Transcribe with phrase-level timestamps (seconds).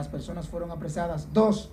[0.00, 1.70] Las personas fueron apresadas, dos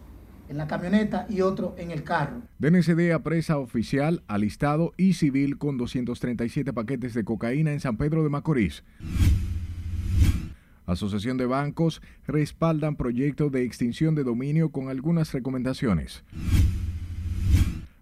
[0.50, 2.42] en la camioneta y otro en el carro.
[2.60, 8.30] DNCD apresa oficial, alistado y civil con 237 paquetes de cocaína en San Pedro de
[8.30, 8.84] Macorís.
[10.86, 16.26] Asociación de Bancos respaldan proyecto de extinción de dominio con algunas recomendaciones.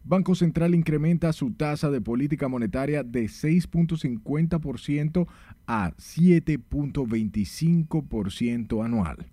[0.07, 5.27] Banco Central incrementa su tasa de política monetaria de 6.50%
[5.67, 9.25] a 7.25% anual.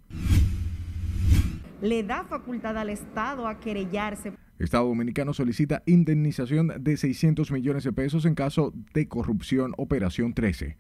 [1.83, 4.33] Le da facultad al Estado a querellarse.
[4.61, 10.77] Estado Dominicano solicita indemnización de 600 millones de pesos en caso de corrupción Operación 13.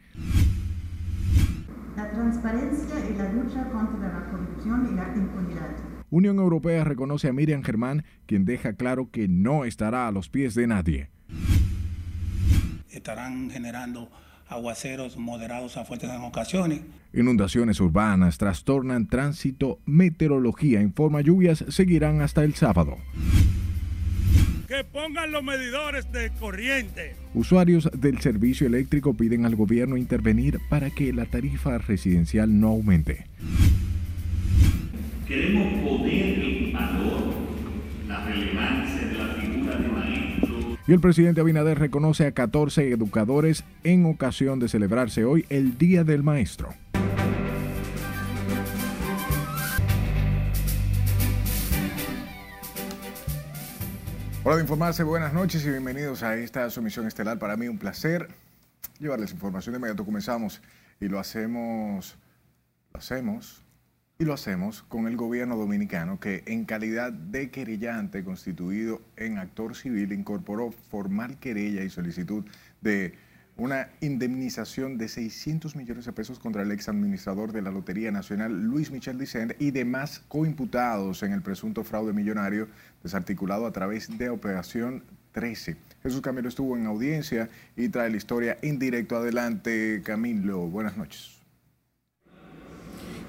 [1.96, 5.76] La transparencia y la lucha contra la corrupción y la impunidad.
[6.08, 10.54] Unión Europea reconoce a Miriam Germán, quien deja claro que no estará a los pies
[10.54, 11.10] de nadie.
[12.90, 14.08] Estarán generando
[14.52, 16.80] aguaceros moderados a fuertes en ocasiones.
[17.12, 22.96] Inundaciones urbanas trastornan tránsito, meteorología informa lluvias seguirán hasta el sábado.
[24.68, 27.14] Que pongan los medidores de corriente.
[27.34, 33.26] Usuarios del servicio eléctrico piden al gobierno intervenir para que la tarifa residencial no aumente.
[35.28, 37.34] Queremos poner en valor
[38.08, 38.81] la relevancia
[40.84, 46.02] Y el presidente Abinader reconoce a 14 educadores en ocasión de celebrarse hoy el Día
[46.02, 46.74] del Maestro.
[54.42, 57.38] Hola de informarse, buenas noches y bienvenidos a esta sumisión estelar.
[57.38, 58.26] Para mí un placer
[58.98, 59.74] llevarles información.
[59.74, 60.60] De inmediato comenzamos
[61.00, 62.18] y lo hacemos,
[62.92, 63.62] lo hacemos
[64.22, 69.74] y lo hacemos con el gobierno dominicano que en calidad de querellante constituido en actor
[69.74, 72.44] civil incorporó formal querella y solicitud
[72.82, 73.14] de
[73.56, 78.62] una indemnización de 600 millones de pesos contra el ex administrador de la Lotería Nacional,
[78.62, 82.68] Luis Michel Dicent, y demás coimputados en el presunto fraude millonario
[83.02, 85.02] desarticulado a través de Operación
[85.32, 85.76] 13.
[86.04, 89.16] Jesús Camilo estuvo en audiencia y trae la historia en directo.
[89.16, 90.60] Adelante, Camilo.
[90.68, 91.41] Buenas noches.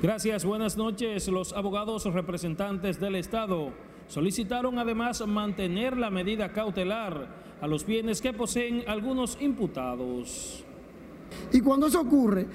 [0.03, 1.29] Gracias, buenas noches.
[1.29, 3.71] Los abogados representantes del Estado
[4.07, 7.29] solicitaron además mantener la medida cautelar
[7.61, 10.65] a los bienes que poseen algunos imputados.
[11.53, 12.45] Y cuando eso ocurre,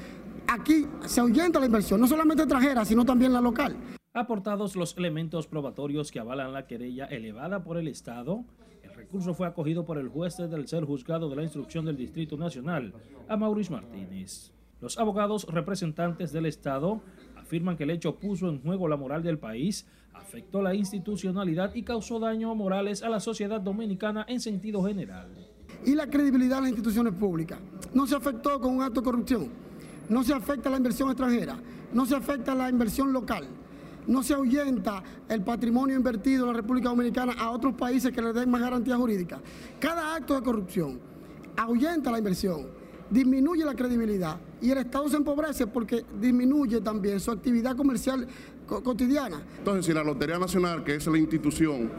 [0.47, 3.79] aquí se ahuyenta la inversión, no solamente extranjera, sino también la local.
[4.13, 8.45] Aportados los elementos probatorios que avalan la querella elevada por el Estado,
[8.83, 12.37] el recurso fue acogido por el juez del ser juzgado de la instrucción del Distrito
[12.37, 12.93] Nacional,
[13.27, 14.53] a Mauricio Martínez.
[14.81, 17.03] Los abogados representantes del Estado
[17.49, 21.83] afirman que el hecho puso en juego la moral del país, afectó la institucionalidad y
[21.83, 25.29] causó daños morales a la sociedad dominicana en sentido general.
[25.87, 27.59] Y la credibilidad de las instituciones públicas.
[27.95, 29.49] No se afectó con un acto de corrupción,
[30.11, 31.59] no se afecta la inversión extranjera,
[31.95, 33.49] no se afecta la inversión local,
[34.07, 38.35] no se ahuyenta el patrimonio invertido en la República Dominicana a otros países que le
[38.35, 39.41] den más garantías jurídicas.
[39.81, 41.01] Cada acto de corrupción
[41.57, 42.67] ahuyenta la inversión,
[43.11, 48.27] disminuye la credibilidad y el Estado se empobrece porque disminuye también su actividad comercial
[48.67, 49.43] cotidiana.
[49.59, 51.91] Entonces, si la Lotería Nacional, que es la institución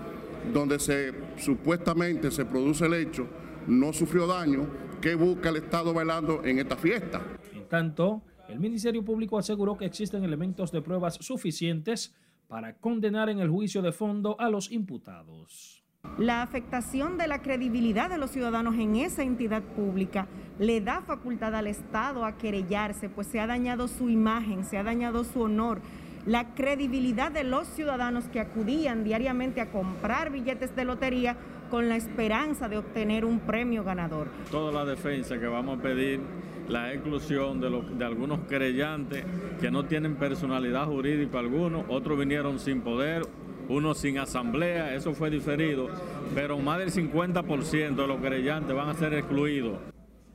[0.54, 3.28] donde se supuestamente se produce el hecho,
[3.68, 4.68] no sufrió daño,
[5.02, 7.22] ¿qué busca el Estado bailando en esta fiesta?
[7.54, 12.16] En tanto, el Ministerio Público aseguró que existen elementos de pruebas suficientes
[12.48, 15.79] para condenar en el juicio de fondo a los imputados.
[16.20, 20.28] La afectación de la credibilidad de los ciudadanos en esa entidad pública
[20.60, 24.84] le da facultad al Estado a querellarse, pues se ha dañado su imagen, se ha
[24.84, 25.80] dañado su honor,
[26.26, 31.38] la credibilidad de los ciudadanos que acudían diariamente a comprar billetes de lotería
[31.70, 34.28] con la esperanza de obtener un premio ganador.
[34.52, 36.20] Toda la defensa que vamos a pedir
[36.68, 39.24] la exclusión de, algunos querellantes
[39.62, 43.24] que no tienen personalidad jurídica alguno, otros vinieron sin poder,
[43.70, 45.88] uno sin asamblea, eso fue diferido,
[46.34, 49.78] pero más del 50% de los querellantes van a ser excluidos.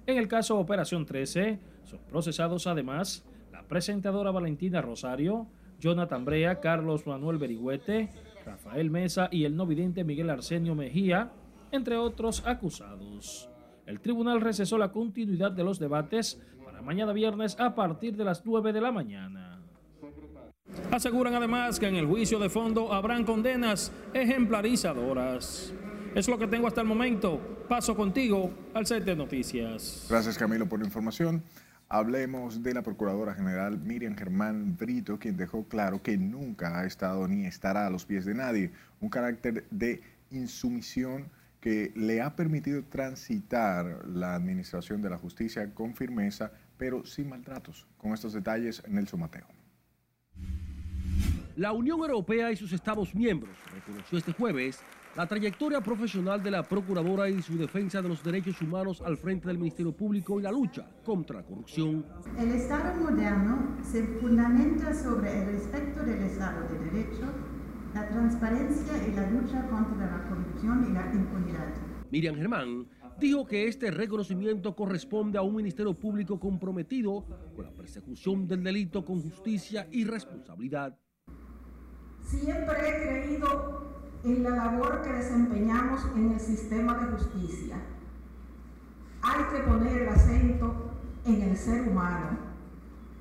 [0.07, 5.49] En el caso Operación 13, son procesados además la presentadora Valentina Rosario,
[5.81, 8.11] Jonathan Brea, Carlos Manuel Berigüete,
[8.47, 11.33] Rafael Mesa y el no vidente Miguel Arsenio Mejía,
[11.73, 13.51] entre otros acusados.
[13.87, 18.47] El tribunal recesó la continuidad de los debates para mañana viernes a partir de las
[18.47, 19.44] 9 de la mañana.
[20.91, 25.73] Aseguran además que en el juicio de fondo habrán condenas ejemplarizadoras.
[26.15, 27.67] Es lo que tengo hasta el momento.
[27.69, 30.07] Paso contigo al set de noticias.
[30.09, 31.43] Gracias Camilo por la información.
[31.89, 37.29] Hablemos de la Procuradora General Miriam Germán Brito, quien dejó claro que nunca ha estado
[37.29, 38.71] ni estará a los pies de nadie.
[39.01, 41.31] Un carácter de insumisión
[41.61, 47.87] que le ha permitido transitar la administración de la justicia con firmeza, pero sin maltratos.
[47.97, 49.47] Con estos detalles, Nelson Mateo.
[51.57, 54.81] La Unión Europea y sus Estados miembros reconoció este jueves
[55.15, 59.47] la trayectoria profesional de la Procuradora y su defensa de los derechos humanos al frente
[59.47, 62.05] del Ministerio Público y la lucha contra la corrupción.
[62.37, 67.27] El Estado moderno se fundamenta sobre el respeto del Estado de Derecho,
[67.95, 71.73] la transparencia y la lucha contra la corrupción y la impunidad.
[72.11, 72.89] Miriam Germán
[73.21, 77.25] dijo que este reconocimiento corresponde a un Ministerio Público comprometido
[77.55, 80.99] con la persecución del delito con justicia y responsabilidad.
[82.25, 83.85] Siempre he creído
[84.25, 87.77] en la labor que desempeñamos en el sistema de justicia.
[89.23, 90.91] Hay que poner el acento
[91.27, 92.39] en el ser humano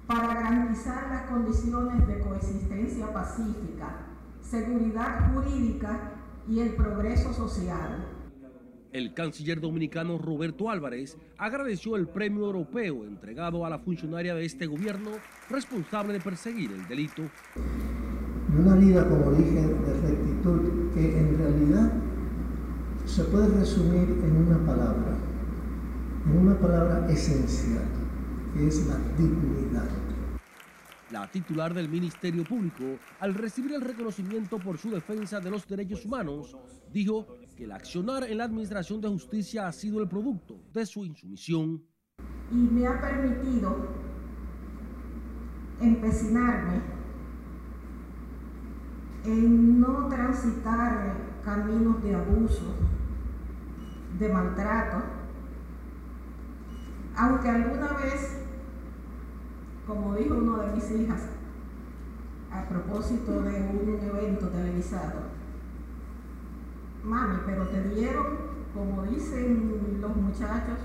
[0.07, 4.07] para garantizar las condiciones de coexistencia pacífica,
[4.41, 6.11] seguridad jurídica
[6.47, 8.05] y el progreso social.
[8.91, 14.67] El canciller dominicano Roberto Álvarez agradeció el premio europeo entregado a la funcionaria de este
[14.67, 15.11] gobierno
[15.49, 17.23] responsable de perseguir el delito.
[18.57, 21.91] Una vida, como dije, de rectitud, que en realidad
[23.03, 25.17] se puede resumir en una palabra,
[26.27, 27.83] en una palabra esencial,
[28.53, 29.89] que es la dignidad.
[31.09, 32.83] La titular del Ministerio Público,
[33.19, 36.55] al recibir el reconocimiento por su defensa de los derechos humanos,
[36.91, 37.25] dijo
[37.57, 41.81] que el accionar en la Administración de Justicia ha sido el producto de su insumisión.
[42.51, 43.89] Y me ha permitido
[45.81, 47.02] empecinarme
[49.25, 52.75] en no transitar caminos de abuso,
[54.19, 54.97] de maltrato,
[57.15, 58.43] aunque alguna vez
[59.87, 61.21] como dijo uno de mis hijas,
[62.51, 65.21] a propósito de un evento televisado,
[67.03, 68.27] mami, pero te dieron,
[68.73, 70.79] como dicen los muchachos,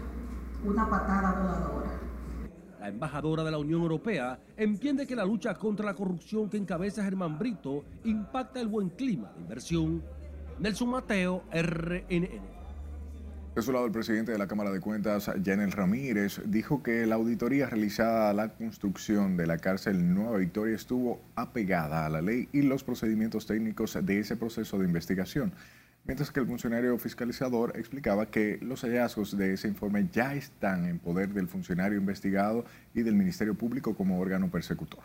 [0.65, 1.91] una patada voladora.
[2.81, 7.03] La embajadora de la Unión Europea entiende que la lucha contra la corrupción que encabeza
[7.03, 10.03] Germán Brito impacta el buen clima de inversión.
[10.61, 12.59] Nelson Mateo, RNN.
[13.59, 17.17] De su lado, el presidente de la Cámara de Cuentas, Janel Ramírez, dijo que la
[17.17, 22.49] auditoría realizada a la construcción de la cárcel Nueva Victoria estuvo apegada a la ley
[22.53, 25.53] y los procedimientos técnicos de ese proceso de investigación,
[26.09, 30.99] mientras que el funcionario fiscalizador explicaba que los hallazgos de ese informe ya están en
[30.99, 32.65] poder del funcionario investigado
[32.95, 35.01] y del Ministerio Público como órgano persecutor.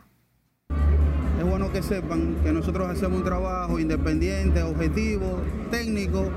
[1.37, 6.31] Es bueno que sepan que nosotros hacemos un trabajo independiente, objetivo, técnico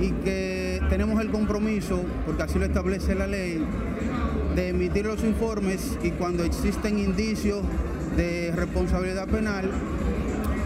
[0.00, 3.66] y que tenemos el compromiso, porque así lo establece la ley,
[4.54, 7.64] de emitir los informes y cuando existen indicios
[8.16, 9.72] de responsabilidad penal,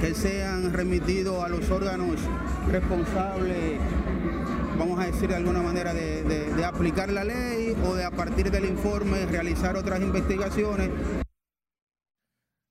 [0.00, 2.16] que sean remitidos a los órganos
[2.70, 3.78] responsables,
[4.78, 8.66] vamos a decir de alguna manera, de, aplicar la ley o de a partir del
[8.66, 10.90] informe realizar otras investigaciones.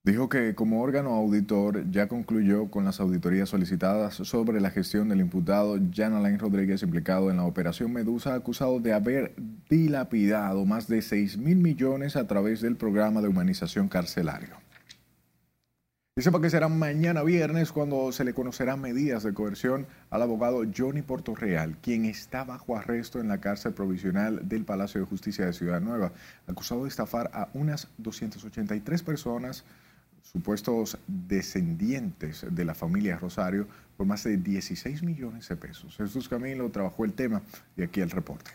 [0.04, 5.20] Dijo que como órgano auditor ya concluyó con las auditorías solicitadas sobre la gestión del
[5.20, 9.34] imputado Jan Alain Rodríguez implicado en la operación Medusa, acusado de haber
[9.68, 14.66] dilapidado más de 6 mil millones a través del programa de humanización carcelario.
[16.18, 20.64] Y sepa que será mañana viernes cuando se le conocerán medidas de coerción al abogado
[20.74, 25.52] Johnny Portorreal, quien está bajo arresto en la cárcel provisional del Palacio de Justicia de
[25.52, 26.14] Ciudad Nueva,
[26.48, 29.66] acusado de estafar a unas 283 personas
[30.22, 33.68] supuestos descendientes de la familia Rosario
[33.98, 35.98] por más de 16 millones de pesos.
[35.98, 37.42] Jesús Camilo trabajó el tema
[37.76, 38.52] y aquí el reporte.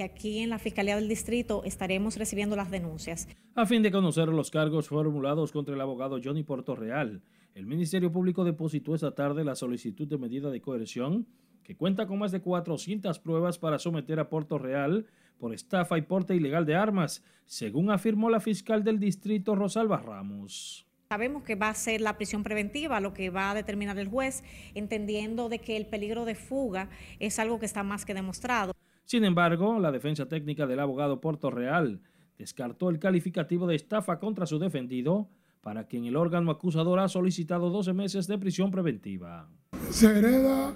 [0.00, 3.28] Que aquí en la Fiscalía del Distrito estaremos recibiendo las denuncias.
[3.54, 7.20] A fin de conocer los cargos formulados contra el abogado Johnny Portorreal,
[7.54, 11.26] el Ministerio Público depositó esta tarde la solicitud de medida de coerción
[11.62, 15.04] que cuenta con más de 400 pruebas para someter a Portorreal
[15.36, 20.86] por estafa y porte ilegal de armas, según afirmó la fiscal del distrito Rosalba Ramos.
[21.10, 24.44] Sabemos que va a ser la prisión preventiva lo que va a determinar el juez,
[24.74, 26.88] entendiendo de que el peligro de fuga
[27.18, 28.72] es algo que está más que demostrado.
[29.04, 32.00] Sin embargo, la defensa técnica del abogado Puerto Real
[32.38, 35.28] descartó el calificativo de estafa contra su defendido,
[35.60, 39.50] para quien el órgano acusador ha solicitado 12 meses de prisión preventiva.
[39.90, 40.72] Se hereda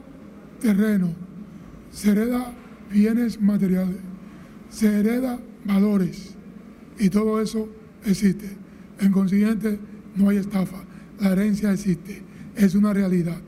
[0.61, 1.15] terreno,
[1.91, 2.53] se hereda
[2.91, 4.15] bienes materiales
[4.75, 6.37] se hereda valores
[6.99, 7.69] y todo eso
[8.05, 8.57] existe.
[9.01, 9.79] En consiguiente,
[10.17, 10.85] no hay estafa.
[11.21, 12.25] La herencia existe.
[12.57, 13.41] Es una realidad.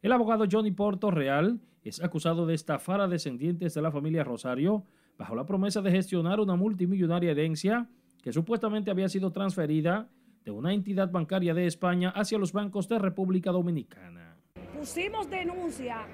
[0.00, 4.84] El abogado Johnny Porto Real es acusado de estafar a descendientes de la familia Rosario
[5.18, 7.88] bajo la promesa de gestionar una multimillonaria herencia
[8.22, 10.08] que supuestamente había sido transferida
[10.44, 14.36] de una entidad bancaria de España hacia los bancos de República Dominicana.
[14.76, 16.06] Pusimos denuncia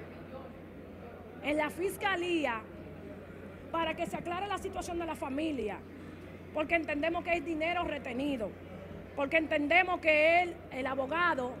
[1.43, 2.61] en la fiscalía
[3.71, 5.79] para que se aclare la situación de la familia,
[6.53, 8.49] porque entendemos que hay dinero retenido.
[9.15, 11.51] porque entendemos que él, el abogado,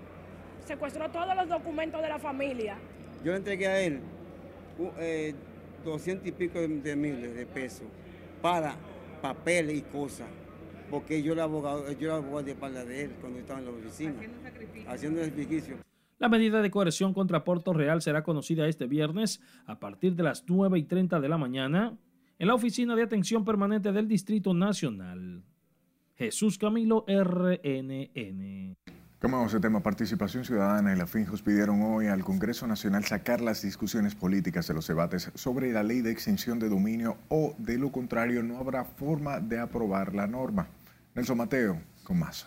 [0.65, 2.77] secuestró todos los documentos de la familia.
[3.23, 3.99] Yo le entregué a él
[4.99, 5.33] eh,
[5.83, 7.87] 200 y pico de, miles de pesos
[8.41, 8.75] para
[9.21, 10.27] papeles y cosas,
[10.89, 13.71] porque yo era abogado, yo era abogado de espalda de él cuando estaba en la
[13.71, 14.13] oficina,
[14.87, 15.77] haciendo sacrificio.
[16.19, 20.43] La medida de coerción contra Puerto Real será conocida este viernes a partir de las
[20.47, 21.95] 9 y 30 de la mañana
[22.39, 25.43] en la Oficina de Atención Permanente del Distrito Nacional.
[26.15, 28.75] Jesús Camilo RNN.
[29.19, 33.63] Como el tema participación ciudadana y la FINJUS pidieron hoy al Congreso Nacional sacar las
[33.63, 37.91] discusiones políticas de los debates sobre la ley de extinción de dominio o de lo
[37.91, 40.67] contrario no habrá forma de aprobar la norma.
[41.15, 42.45] Nelson Mateo, con más.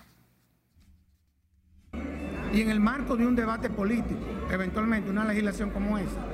[2.55, 6.25] Y en el marco de un debate político, eventualmente una legislación como esa,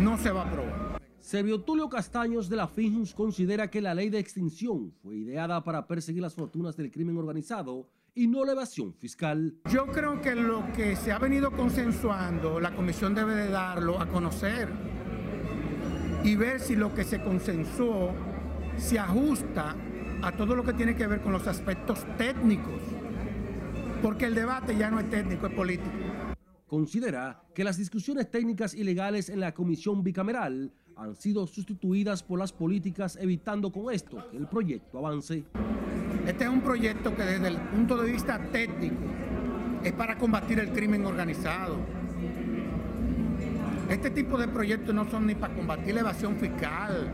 [0.00, 1.00] no se va a aprobar.
[1.20, 5.86] Servio Tulio Castaños de la FINJUS considera que la ley de extinción fue ideada para
[5.86, 9.56] perseguir las fortunas del crimen organizado y no la evasión fiscal.
[9.70, 14.06] Yo creo que lo que se ha venido consensuando, la comisión debe de darlo a
[14.06, 14.68] conocer
[16.22, 18.14] y ver si lo que se consensuó
[18.76, 19.74] se ajusta
[20.22, 22.80] a todo lo que tiene que ver con los aspectos técnicos,
[24.02, 25.90] porque el debate ya no es técnico, es político.
[26.66, 32.38] Considera que las discusiones técnicas y legales en la comisión bicameral han sido sustituidas por
[32.38, 35.44] las políticas, evitando con esto que el proyecto avance.
[36.26, 39.02] Este es un proyecto que desde el punto de vista técnico
[39.82, 41.76] es para combatir el crimen organizado.
[43.90, 47.12] Este tipo de proyectos no son ni para combatir la evasión fiscal,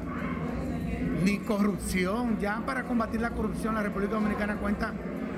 [1.25, 2.39] ni corrupción.
[2.39, 4.95] Ya para combatir la corrupción la República Dominicana cuenta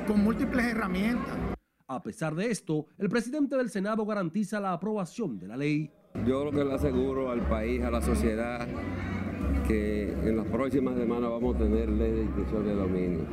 [0.06, 1.36] con múltiples herramientas.
[1.86, 5.90] A pesar de esto, el presidente del Senado garantiza la aprobación de la ley.
[6.26, 8.68] Yo lo que le aseguro al país, a la sociedad,
[9.66, 13.24] que en las próximas semanas vamos a tener ley de extinción de dominio.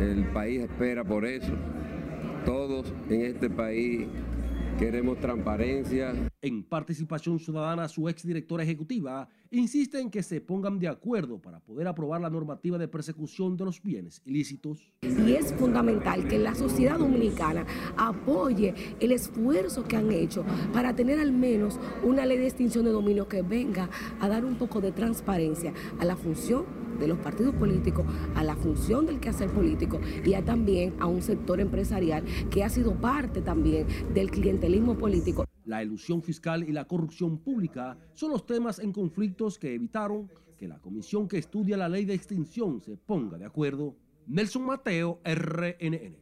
[0.00, 1.52] El país espera por eso.
[2.46, 4.06] Todos en este país
[4.78, 6.14] queremos transparencia.
[6.42, 11.86] En participación ciudadana, su exdirectora ejecutiva insiste en que se pongan de acuerdo para poder
[11.86, 14.92] aprobar la normativa de persecución de los bienes ilícitos.
[15.02, 17.64] Y es fundamental que la sociedad dominicana
[17.96, 22.90] apoye el esfuerzo que han hecho para tener al menos una ley de extinción de
[22.90, 23.88] dominio que venga
[24.20, 28.56] a dar un poco de transparencia a la función de los partidos políticos, a la
[28.56, 33.86] función del quehacer político y también a un sector empresarial que ha sido parte también
[34.12, 35.44] del clientelismo político.
[35.64, 40.68] La ilusión fiscal y la corrupción pública son los temas en conflictos que evitaron que
[40.68, 43.96] la comisión que estudia la ley de extinción se ponga de acuerdo.
[44.26, 46.16] Nelson Mateo, RNN.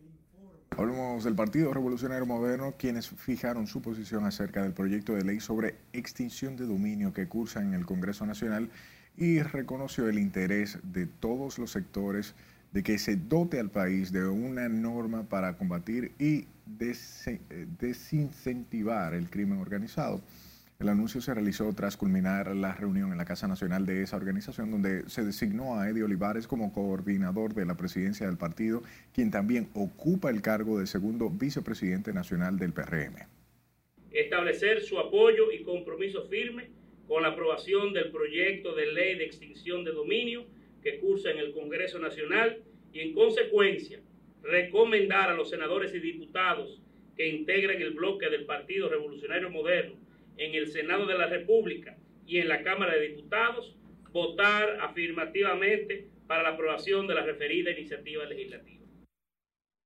[0.76, 5.76] Hablamos del Partido Revolucionario Moderno, quienes fijaron su posición acerca del proyecto de ley sobre
[5.92, 8.70] extinción de dominio que cursa en el Congreso Nacional
[9.16, 12.35] y reconoció el interés de todos los sectores
[12.73, 19.59] de que se dote al país de una norma para combatir y desincentivar el crimen
[19.59, 20.21] organizado.
[20.81, 24.73] El anuncio se realizó tras culminar la reunión en la Casa Nacional de esa organización,
[24.73, 28.83] donde se designó a Eddie Olivares como coordinador de la presidencia del partido,
[29.14, 33.14] quien también ocupa el cargo de segundo vicepresidente nacional del PRM.
[34.11, 36.81] Establecer su apoyo y compromiso firme
[37.12, 40.47] con la aprobación del proyecto de ley de extinción de dominio
[40.83, 44.00] que cursa en el Congreso Nacional y en consecuencia
[44.42, 46.81] recomendar a los senadores y diputados
[47.14, 49.97] que integren el bloque del Partido Revolucionario Moderno
[50.38, 53.76] en el Senado de la República y en la Cámara de Diputados
[54.11, 58.87] votar afirmativamente para la aprobación de la referida iniciativa legislativa.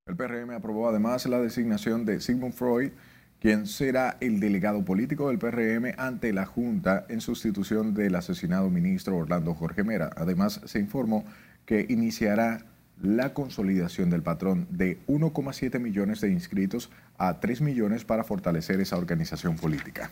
[0.07, 2.93] El PRM aprobó además la designación de Sigmund Freud
[3.41, 9.17] quien será el delegado político del PRM ante la Junta en sustitución del asesinado ministro
[9.17, 10.11] Orlando Jorge Mera.
[10.17, 11.25] Además, se informó
[11.65, 12.65] que iniciará
[13.03, 18.97] la consolidación del patrón de 1,7 millones de inscritos a 3 millones para fortalecer esa
[18.97, 20.11] organización política.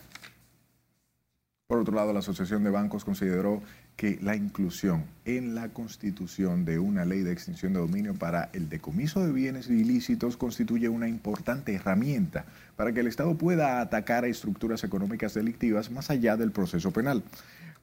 [1.67, 3.63] Por otro lado, la Asociación de Bancos consideró
[3.97, 8.69] que la inclusión en la constitución de una ley de extinción de dominio para el
[8.69, 12.45] decomiso de bienes ilícitos constituye una importante herramienta
[12.77, 17.23] para que el Estado pueda atacar a estructuras económicas delictivas más allá del proceso penal.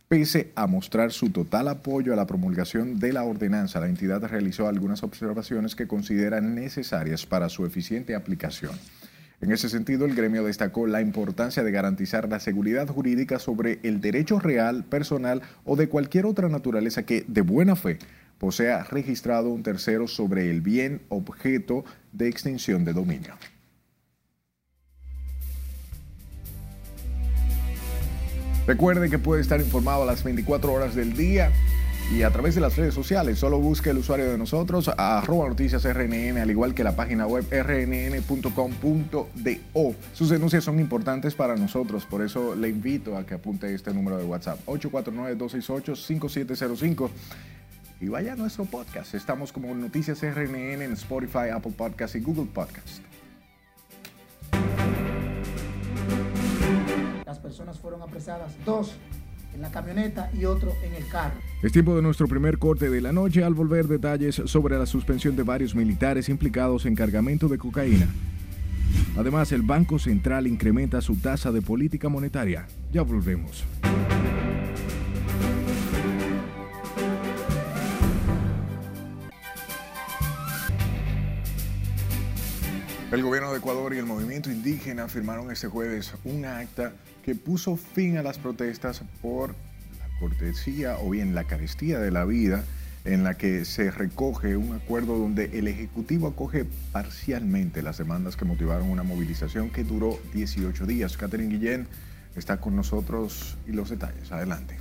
[0.07, 4.67] Pese a mostrar su total apoyo a la promulgación de la ordenanza, la entidad realizó
[4.67, 8.75] algunas observaciones que consideran necesarias para su eficiente aplicación.
[9.41, 13.99] En ese sentido, el gremio destacó la importancia de garantizar la seguridad jurídica sobre el
[13.99, 17.97] derecho real, personal o de cualquier otra naturaleza que, de buena fe,
[18.37, 23.33] posea registrado un tercero sobre el bien objeto de extinción de dominio.
[28.67, 31.51] Recuerde que puede estar informado a las 24 horas del día
[32.11, 33.39] y a través de las redes sociales.
[33.39, 37.45] Solo busque el usuario de nosotros, arroba noticias RNN, al igual que la página web
[37.49, 39.25] rnn.com.do.
[40.13, 44.17] Sus denuncias son importantes para nosotros, por eso le invito a que apunte este número
[44.17, 47.09] de WhatsApp, 849-268-5705.
[48.01, 49.13] Y vaya a nuestro podcast.
[49.13, 52.99] Estamos como Noticias RNN en Spotify, Apple Podcast y Google Podcast.
[57.25, 58.97] Las personas fueron apresadas, dos
[59.53, 61.35] en la camioneta y otro en el carro.
[61.61, 65.35] Es tiempo de nuestro primer corte de la noche al volver detalles sobre la suspensión
[65.35, 68.07] de varios militares implicados en cargamento de cocaína.
[69.17, 72.67] Además, el Banco Central incrementa su tasa de política monetaria.
[72.91, 73.65] Ya volvemos.
[83.11, 87.77] El gobierno de Ecuador y el movimiento indígena firmaron este jueves un acta que puso
[87.77, 89.49] fin a las protestas por
[89.99, 92.63] la cortesía o bien la carestía de la vida
[93.03, 98.45] en la que se recoge un acuerdo donde el Ejecutivo acoge parcialmente las demandas que
[98.45, 101.17] motivaron una movilización que duró 18 días.
[101.17, 101.87] Catherine Guillén
[102.35, 104.31] está con nosotros y los detalles.
[104.31, 104.77] Adelante.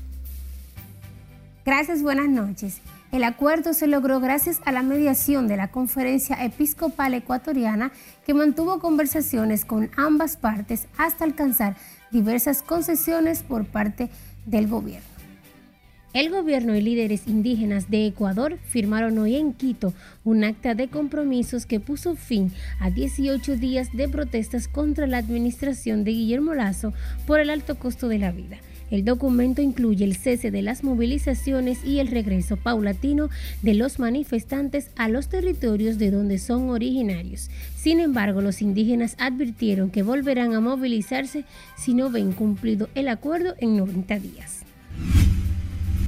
[1.65, 2.81] Gracias, buenas noches.
[3.13, 7.91] El acuerdo se logró gracias a la mediación de la Conferencia Episcopal Ecuatoriana
[8.25, 11.77] que mantuvo conversaciones con ambas partes hasta alcanzar
[12.11, 14.11] diversas concesiones por parte
[14.47, 15.09] del gobierno.
[16.13, 21.67] El gobierno y líderes indígenas de Ecuador firmaron hoy en Quito un acta de compromisos
[21.67, 26.93] que puso fin a 18 días de protestas contra la administración de Guillermo Lazo
[27.29, 28.59] por el alto costo de la vida
[28.91, 33.31] el documento incluye el cese de las movilizaciones y el regreso paulatino
[33.63, 37.51] de los manifestantes a los territorios de donde son originarios.
[37.77, 41.45] Sin embargo, los indígenas advirtieron que volverán a movilizarse
[41.77, 44.60] si no ven cumplido el acuerdo en 90 días.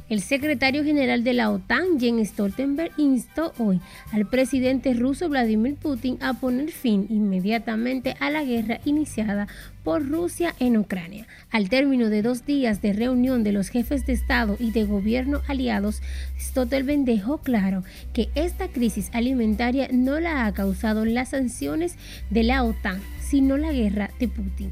[0.09, 3.79] El secretario general de la OTAN, Jens Stoltenberg, instó hoy
[4.11, 9.47] al presidente ruso Vladimir Putin a poner fin inmediatamente a la guerra iniciada
[9.83, 11.25] por Rusia en Ucrania.
[11.51, 15.41] Al término de dos días de reunión de los jefes de Estado y de gobierno
[15.47, 16.01] aliados,
[16.37, 21.95] Stoltenberg dejó claro que esta crisis alimentaria no la ha causado las sanciones
[22.29, 24.71] de la OTAN, sino la guerra de Putin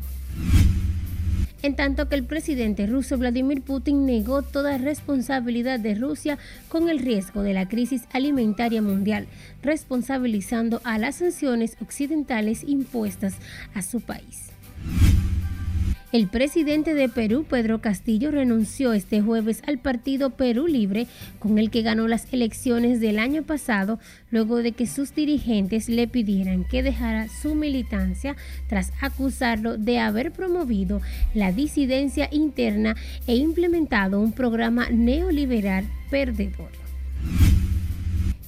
[1.61, 6.37] en tanto que el presidente ruso Vladimir Putin negó toda responsabilidad de Rusia
[6.69, 9.27] con el riesgo de la crisis alimentaria mundial,
[9.61, 13.35] responsabilizando a las sanciones occidentales impuestas
[13.73, 14.51] a su país.
[16.11, 21.07] El presidente de Perú, Pedro Castillo, renunció este jueves al partido Perú Libre,
[21.39, 23.97] con el que ganó las elecciones del año pasado,
[24.29, 28.35] luego de que sus dirigentes le pidieran que dejara su militancia
[28.67, 30.99] tras acusarlo de haber promovido
[31.33, 36.71] la disidencia interna e implementado un programa neoliberal perdedor.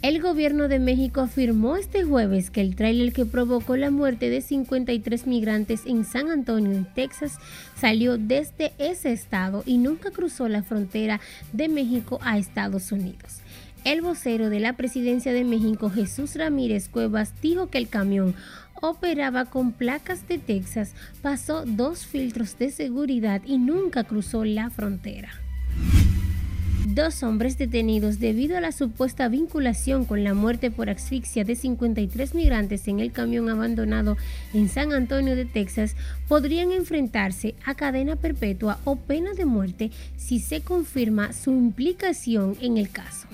[0.04, 4.42] El gobierno de México afirmó este jueves que el tráiler que provocó la muerte de
[4.42, 7.39] 53 migrantes en San Antonio, Texas,
[7.78, 11.22] salió desde ese estado y nunca cruzó la frontera
[11.54, 13.39] de México a Estados Unidos.
[13.86, 18.36] El vocero de la presidencia de México, Jesús Ramírez Cuevas, dijo que el camión
[18.82, 25.30] operaba con placas de Texas, pasó dos filtros de seguridad y nunca cruzó la frontera.
[26.94, 32.36] Dos hombres detenidos debido a la supuesta vinculación con la muerte por asfixia de 53
[32.36, 34.16] migrantes en el camión abandonado
[34.54, 35.96] en San Antonio de Texas
[36.28, 42.78] podrían enfrentarse a cadena perpetua o pena de muerte si se confirma su implicación en
[42.78, 43.28] el caso.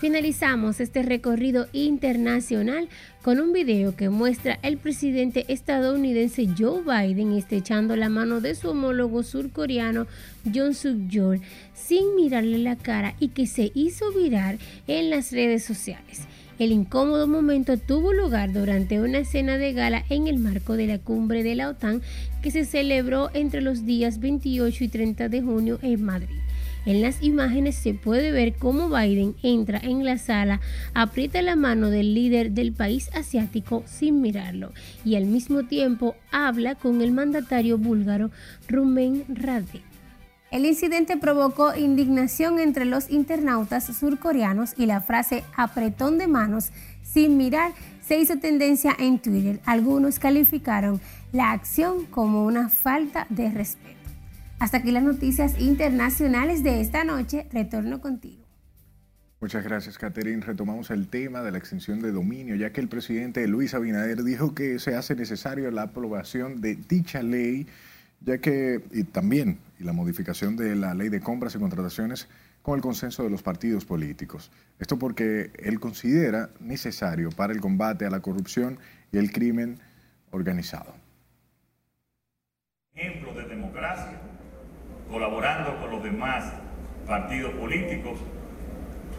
[0.00, 2.88] Finalizamos este recorrido internacional
[3.20, 8.70] con un video que muestra el presidente estadounidense Joe Biden estrechando la mano de su
[8.70, 10.06] homólogo surcoreano
[10.54, 11.42] John Suk-yeol
[11.74, 16.22] sin mirarle la cara y que se hizo viral en las redes sociales.
[16.58, 20.98] El incómodo momento tuvo lugar durante una cena de gala en el marco de la
[20.98, 22.00] cumbre de la OTAN
[22.42, 26.38] que se celebró entre los días 28 y 30 de junio en Madrid.
[26.86, 30.60] En las imágenes se puede ver cómo Biden entra en la sala,
[30.94, 34.72] aprieta la mano del líder del país asiático sin mirarlo
[35.04, 38.30] y al mismo tiempo habla con el mandatario búlgaro
[38.68, 39.82] Rumen Radev.
[40.50, 46.70] El incidente provocó indignación entre los internautas surcoreanos y la frase apretón de manos
[47.02, 49.60] sin mirar se hizo tendencia en Twitter.
[49.64, 51.00] Algunos calificaron
[51.32, 53.99] la acción como una falta de respeto.
[54.60, 57.46] Hasta aquí las noticias internacionales de esta noche.
[57.50, 58.44] Retorno contigo.
[59.40, 60.42] Muchas gracias, Catherine.
[60.44, 64.54] Retomamos el tema de la extensión de dominio, ya que el presidente Luis Abinader dijo
[64.54, 67.66] que se hace necesario la aprobación de dicha ley,
[68.20, 72.28] ya que y también y la modificación de la ley de compras y contrataciones
[72.60, 74.50] con el consenso de los partidos políticos.
[74.78, 78.78] Esto porque él considera necesario para el combate a la corrupción
[79.10, 79.78] y el crimen
[80.32, 80.94] organizado.
[82.92, 84.20] Ejemplo de democracia,
[85.10, 86.52] colaborando con los demás
[87.06, 88.18] partidos políticos,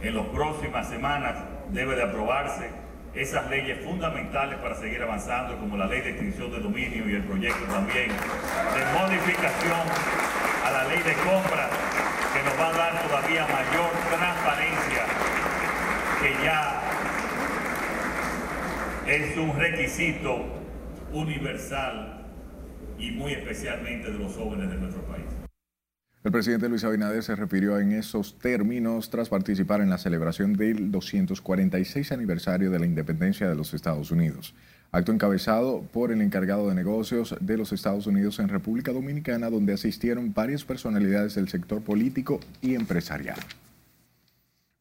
[0.01, 1.35] en las próximas semanas
[1.69, 2.69] debe de aprobarse
[3.13, 7.23] esas leyes fundamentales para seguir avanzando, como la ley de extinción de dominio y el
[7.23, 9.81] proyecto también de modificación
[10.65, 11.69] a la ley de compra,
[12.33, 15.05] que nos va a dar todavía mayor transparencia,
[16.21, 16.81] que ya
[19.07, 20.45] es un requisito
[21.11, 22.25] universal
[22.97, 25.40] y muy especialmente de los jóvenes de nuestro país.
[26.23, 30.91] El presidente Luis Abinader se refirió en esos términos tras participar en la celebración del
[30.91, 34.53] 246 aniversario de la independencia de los Estados Unidos.
[34.91, 39.73] Acto encabezado por el encargado de negocios de los Estados Unidos en República Dominicana, donde
[39.73, 43.39] asistieron varias personalidades del sector político y empresarial.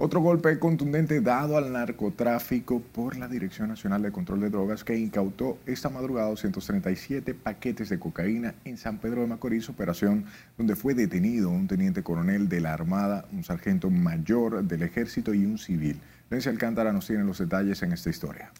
[0.02, 4.98] Otro golpe contundente dado al narcotráfico por la Dirección Nacional de Control de Drogas que
[4.98, 10.24] incautó esta madrugada 237 paquetes de cocaína en San Pedro de Macorís, operación
[10.56, 15.44] donde fue detenido un teniente coronel de la Armada, un sargento mayor del Ejército y
[15.44, 16.00] un civil.
[16.30, 18.52] Lenzi Alcántara nos tiene los detalles en esta historia.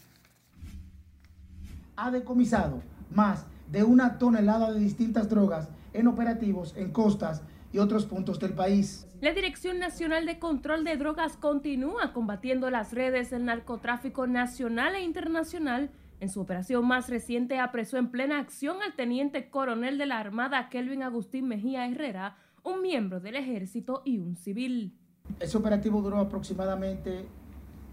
[1.97, 2.83] Ha decomisado
[3.15, 7.41] más de una tonelada de distintas drogas en operativos en costas
[7.73, 9.07] y otros puntos del país.
[9.21, 15.03] La Dirección Nacional de Control de Drogas continúa combatiendo las redes del narcotráfico nacional e
[15.03, 15.91] internacional.
[16.21, 20.71] En su operación más reciente apresó en plena acción al teniente coronel de la Armada
[20.71, 24.97] Kelvin Agustín Mejía Herrera, un miembro del ejército y un civil.
[25.39, 27.27] Ese operativo duró aproximadamente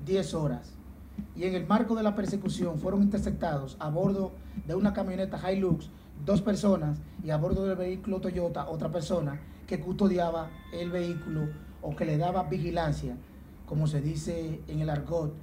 [0.06, 0.78] 10 horas
[1.36, 4.32] y en el marco de la persecución fueron interceptados a bordo
[4.66, 5.90] de una camioneta Hilux
[6.26, 11.50] dos personas y a bordo del vehículo Toyota otra persona que custodiaba el vehículo
[11.82, 13.16] o que le daba vigilancia,
[13.66, 15.34] como se dice en el argot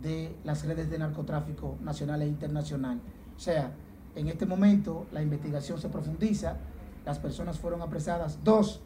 [0.00, 3.00] de las redes de narcotráfico nacional e internacional.
[3.36, 3.72] O sea,
[4.14, 6.56] en este momento la investigación se profundiza,
[7.04, 8.80] las personas fueron apresadas, dos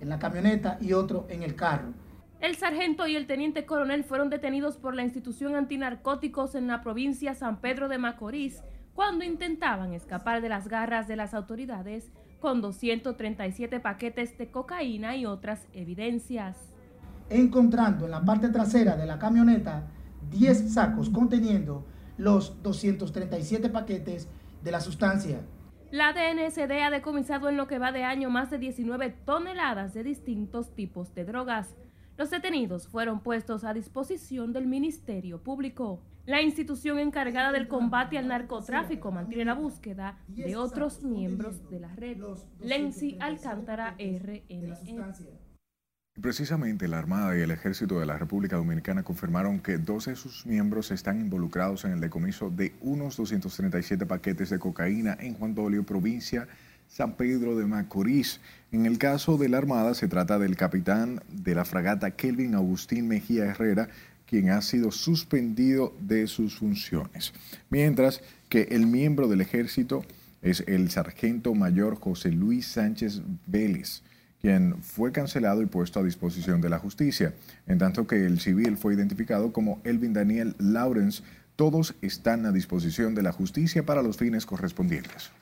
[0.00, 1.92] en la camioneta y otro en el carro.
[2.40, 7.34] El sargento y el teniente coronel fueron detenidos por la institución antinarcóticos en la provincia
[7.34, 8.62] San Pedro de Macorís
[8.94, 12.10] cuando intentaban escapar de las garras de las autoridades
[12.40, 16.56] con 237 paquetes de cocaína y otras evidencias.
[17.28, 19.88] Encontrando en la parte trasera de la camioneta
[20.30, 24.28] 10 sacos conteniendo los 237 paquetes
[24.62, 25.40] de la sustancia.
[25.90, 30.04] La DNSD ha decomisado en lo que va de año más de 19 toneladas de
[30.04, 31.76] distintos tipos de drogas.
[32.16, 36.00] Los detenidos fueron puestos a disposición del Ministerio Público.
[36.30, 41.92] La institución encargada del combate al narcotráfico mantiene la búsqueda de otros miembros de la
[41.96, 42.18] red.
[42.60, 45.12] Lenzi Alcántara, RNN.
[46.22, 50.46] Precisamente la Armada y el Ejército de la República Dominicana confirmaron que dos de sus
[50.46, 55.84] miembros están involucrados en el decomiso de unos 237 paquetes de cocaína en Juan Dolio,
[55.84, 56.46] provincia
[56.90, 58.40] San Pedro de Macorís.
[58.72, 63.06] En el caso de la Armada se trata del capitán de la fragata Kelvin Agustín
[63.06, 63.88] Mejía Herrera,
[64.30, 67.32] quien ha sido suspendido de sus funciones.
[67.68, 70.04] Mientras que el miembro del ejército
[70.40, 74.02] es el sargento mayor José Luis Sánchez Vélez,
[74.40, 77.34] quien fue cancelado y puesto a disposición de la justicia,
[77.66, 81.24] en tanto que el civil fue identificado como Elvin Daniel Lawrence.
[81.56, 85.32] Todos están a disposición de la justicia para los fines correspondientes.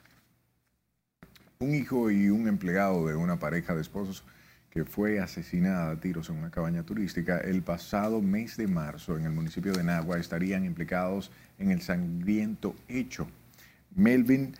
[1.58, 4.24] Un hijo y un empleado de una pareja de esposos
[4.70, 9.24] que fue asesinada a tiros en una cabaña turística el pasado mes de marzo en
[9.24, 13.28] el municipio de Nagua estarían implicados en el sangriento hecho.
[13.94, 14.54] Melvin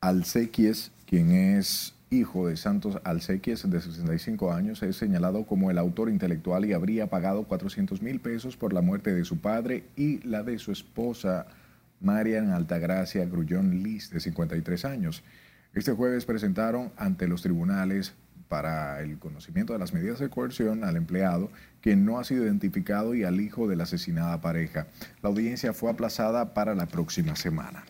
[0.00, 6.10] Alcequies, quien es hijo de Santos Alcequies de 65 años, es señalado como el autor
[6.10, 10.42] intelectual y habría pagado 400 mil pesos por la muerte de su padre y la
[10.42, 11.46] de su esposa
[12.00, 15.22] Marian Altagracia Grullón Liz, de 53 años.
[15.72, 18.14] Este jueves presentaron ante los tribunales
[18.48, 23.14] para el conocimiento de las medidas de coerción al empleado, que no ha sido identificado,
[23.14, 24.86] y al hijo de la asesinada pareja.
[25.22, 27.84] La audiencia fue aplazada para la próxima semana.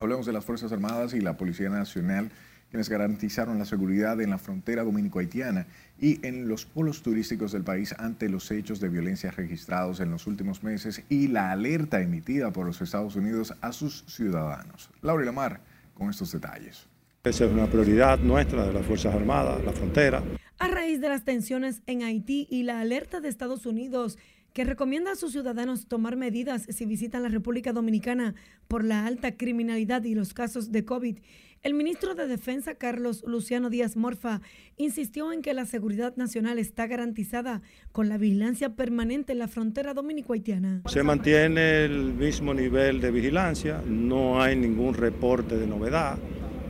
[0.00, 2.30] Hablemos de las Fuerzas Armadas y la Policía Nacional,
[2.70, 5.66] quienes garantizaron la seguridad en la frontera dominico-haitiana
[5.98, 10.26] y en los polos turísticos del país ante los hechos de violencia registrados en los
[10.26, 14.90] últimos meses y la alerta emitida por los Estados Unidos a sus ciudadanos.
[15.02, 15.60] Laura Lamar
[15.94, 16.89] con estos detalles.
[17.22, 20.22] Esa es una prioridad nuestra de las Fuerzas Armadas, la frontera.
[20.58, 24.16] A raíz de las tensiones en Haití y la alerta de Estados Unidos
[24.54, 28.34] que recomienda a sus ciudadanos tomar medidas si visitan la República Dominicana
[28.68, 31.18] por la alta criminalidad y los casos de COVID.
[31.62, 34.40] El ministro de Defensa, Carlos Luciano Díaz Morfa,
[34.78, 37.60] insistió en que la seguridad nacional está garantizada
[37.92, 40.80] con la vigilancia permanente en la frontera dominico-haitiana.
[40.86, 46.18] Se mantiene el mismo nivel de vigilancia, no hay ningún reporte de novedad.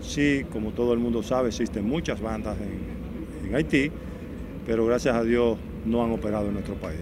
[0.01, 3.91] Sí, como todo el mundo sabe, existen muchas bandas en, en Haití,
[4.67, 7.01] pero gracias a Dios no han operado en nuestro país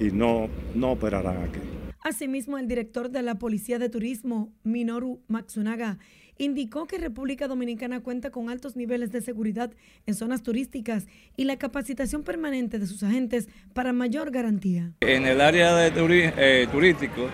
[0.00, 1.60] y no, no operarán aquí.
[2.02, 5.98] Asimismo, el director de la Policía de Turismo, Minoru Matsunaga,
[6.36, 9.72] indicó que República Dominicana cuenta con altos niveles de seguridad
[10.06, 14.92] en zonas turísticas y la capacitación permanente de sus agentes para mayor garantía.
[15.00, 17.28] En el área de eh, turístico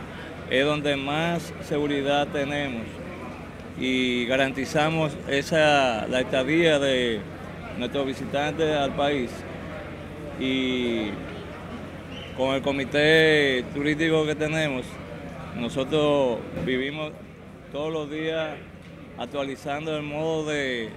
[0.51, 2.87] es donde más seguridad tenemos
[3.80, 7.20] y garantizamos esa, la estadía de
[7.78, 9.30] nuestros visitantes al país
[10.38, 11.08] y
[12.36, 14.84] con el comité turístico que tenemos,
[15.56, 17.12] nosotros vivimos
[17.72, 18.56] todos los días
[19.18, 20.90] actualizando el modo de,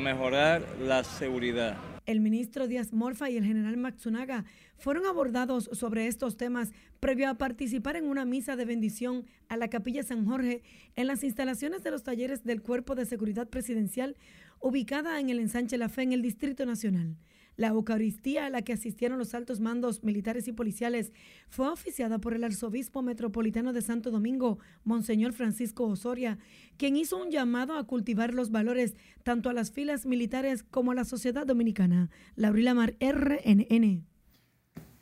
[0.00, 1.76] mejorar la seguridad.
[2.04, 4.44] El ministro Díaz Morfa y el general Matsunaga
[4.76, 9.68] fueron abordados sobre estos temas previo a participar en una misa de bendición a la
[9.68, 10.62] Capilla San Jorge
[10.96, 14.16] en las instalaciones de los talleres del Cuerpo de Seguridad Presidencial
[14.60, 17.16] ubicada en el ensanche La Fe en el Distrito Nacional.
[17.56, 21.12] La Eucaristía a la que asistieron los altos mandos militares y policiales
[21.48, 26.38] fue oficiada por el arzobispo metropolitano de Santo Domingo, Monseñor Francisco Osoria,
[26.76, 30.94] quien hizo un llamado a cultivar los valores tanto a las filas militares como a
[30.94, 32.10] la sociedad dominicana.
[32.36, 34.06] Laurila Mar, RNN.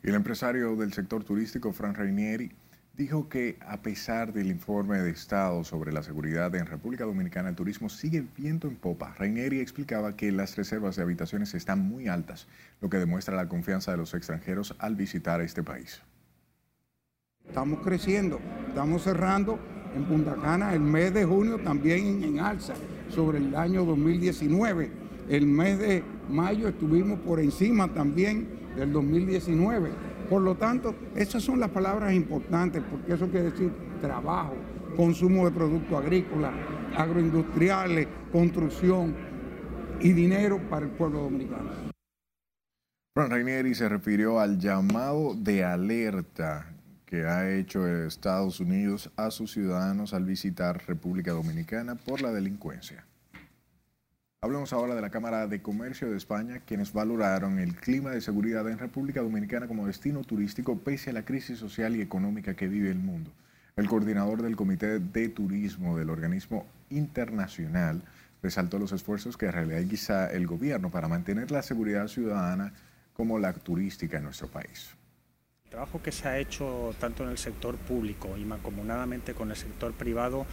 [0.07, 2.49] El empresario del sector turístico, Fran Reinieri,
[2.95, 7.57] dijo que a pesar del informe de Estado sobre la seguridad en República Dominicana, el
[7.57, 9.13] turismo sigue viento en popa.
[9.19, 12.47] Reineri explicaba que las reservas de habitaciones están muy altas,
[12.79, 15.99] lo que demuestra la confianza de los extranjeros al visitar este país.
[17.45, 18.39] Estamos creciendo,
[18.69, 19.59] estamos cerrando
[19.93, 22.75] en Punta Cana el mes de junio también en alza
[23.09, 24.89] sobre el año 2019.
[25.27, 29.91] El mes de mayo estuvimos por encima también del 2019
[30.29, 34.55] por lo tanto, esas son las palabras importantes, porque eso quiere decir trabajo,
[34.97, 36.53] consumo de productos agrícolas,
[36.97, 39.15] agroindustriales, construcción
[40.01, 41.71] y dinero para el pueblo dominicano.
[43.15, 46.73] Fran Rainieri se refirió al llamado de alerta
[47.05, 53.06] que ha hecho Estados Unidos a sus ciudadanos al visitar República Dominicana por la delincuencia.
[54.47, 58.65] Hablemos ahora de la Cámara de Comercio de España, quienes valoraron el clima de seguridad
[58.69, 62.89] en República Dominicana como destino turístico pese a la crisis social y económica que vive
[62.89, 63.29] el mundo.
[63.75, 68.01] El coordinador del Comité de Turismo del organismo internacional
[68.41, 72.71] resaltó los esfuerzos que realiza el gobierno para mantener la seguridad ciudadana
[73.11, 74.95] como la turística en nuestro país.
[75.65, 79.57] El trabajo que se ha hecho tanto en el sector público y mancomunadamente con el
[79.57, 80.45] sector privado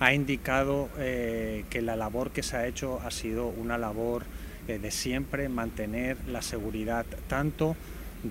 [0.00, 4.24] ha indicado eh, que la labor que se ha hecho ha sido una labor
[4.66, 7.76] eh, de siempre mantener la seguridad tanto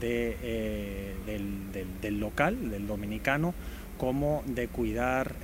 [0.01, 3.53] eh, del, local, del dominicano,
[3.99, 5.35] como de cuidar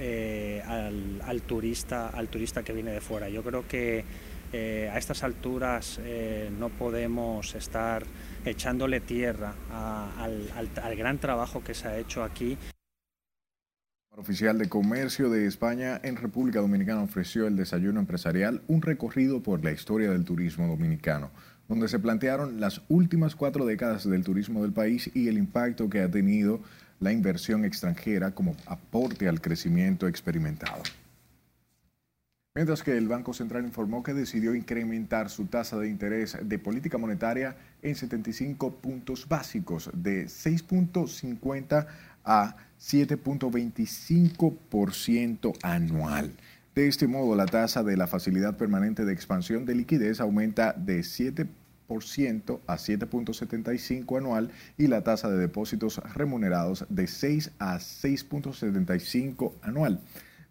[0.67, 3.29] al, turista, al turista que viene de fuera.
[3.29, 4.03] Yo creo que
[4.53, 5.99] a estas alturas
[6.57, 8.03] no podemos estar
[8.45, 12.57] echándole tierra al gran trabajo que se ha hecho aquí.
[14.17, 19.63] Oficial de Comercio de España en República Dominicana ofreció el desayuno empresarial, un recorrido por
[19.63, 21.32] la historia del turismo dominicano,
[21.67, 25.99] donde se plantearon las últimas cuatro décadas del turismo del país y el impacto que
[26.01, 26.62] ha tenido
[27.01, 30.82] la inversión extranjera como aporte al crecimiento experimentado.
[32.56, 36.97] Mientras que el Banco Central informó que decidió incrementar su tasa de interés de política
[36.97, 41.86] monetaria en 75 puntos básicos, de 6.50
[42.23, 46.31] a 7.25% anual.
[46.75, 50.99] De este modo, la tasa de la facilidad permanente de expansión de liquidez aumenta de
[50.99, 51.47] 7%
[52.67, 59.99] a 7.75 anual y la tasa de depósitos remunerados de 6 a 6.75 anual.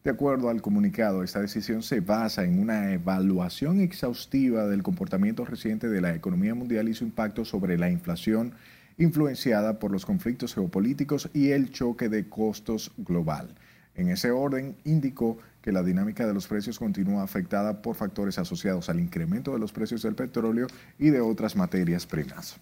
[0.02, 5.88] De acuerdo al comunicado, esta decisión se basa en una evaluación exhaustiva del comportamiento reciente
[5.88, 8.54] de la economía mundial y su impacto sobre la inflación
[8.98, 13.54] influenciada por los conflictos geopolíticos y el choque de costos global.
[13.94, 18.88] En ese orden, indicó que la dinámica de los precios continúa afectada por factores asociados
[18.88, 20.66] al incremento de los precios del petróleo
[20.98, 22.60] y de otras materias primas.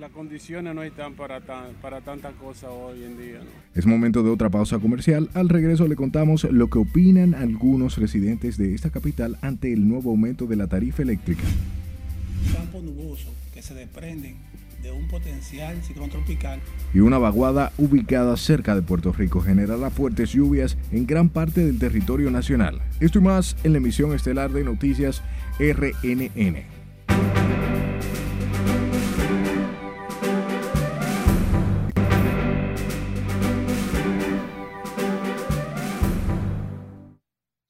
[0.00, 1.40] las condiciones no están para,
[1.82, 3.40] para tanta cosa hoy en día.
[3.74, 5.28] Es momento de otra pausa comercial.
[5.34, 10.10] Al regreso le contamos lo que opinan algunos residentes de esta capital ante el nuevo
[10.10, 11.42] aumento de la tarifa eléctrica.
[13.52, 14.36] Que se desprenden
[14.82, 16.60] de un potencial ciclón tropical.
[16.94, 21.78] Y una vaguada ubicada cerca de Puerto Rico generará fuertes lluvias en gran parte del
[21.78, 22.80] territorio nacional.
[23.00, 25.22] Esto y más en la emisión estelar de noticias
[25.58, 26.77] RNN.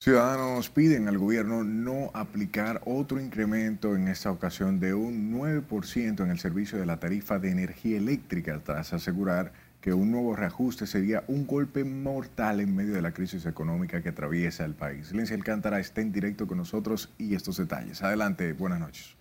[0.08, 6.30] Ciudadanos piden al gobierno no aplicar otro incremento en esta ocasión de un 9% en
[6.30, 11.24] el servicio de la tarifa de energía eléctrica, tras asegurar que un nuevo reajuste sería
[11.28, 15.12] un golpe mortal en medio de la crisis económica que atraviesa el país.
[15.12, 18.02] Lencia Alcántara está en directo con nosotros y estos detalles.
[18.02, 19.14] Adelante, buenas noches.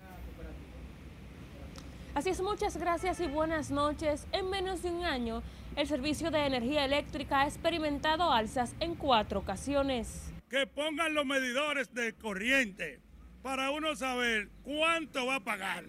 [2.15, 4.25] Así es, muchas gracias y buenas noches.
[4.31, 5.43] En menos de un año,
[5.75, 11.93] el servicio de energía eléctrica ha experimentado alzas en cuatro ocasiones que pongan los medidores
[11.93, 12.99] de corriente
[13.41, 15.85] para uno saber cuánto va a pagar.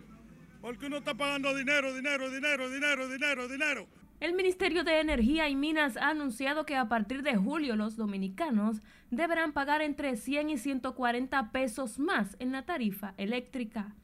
[0.60, 3.88] Porque uno está pagando dinero, dinero, dinero, dinero, dinero, dinero.
[4.20, 8.82] El Ministerio de Energía y Minas ha anunciado que a partir de julio los dominicanos
[9.10, 13.94] deberán pagar entre 100 y 140 pesos más en la tarifa eléctrica.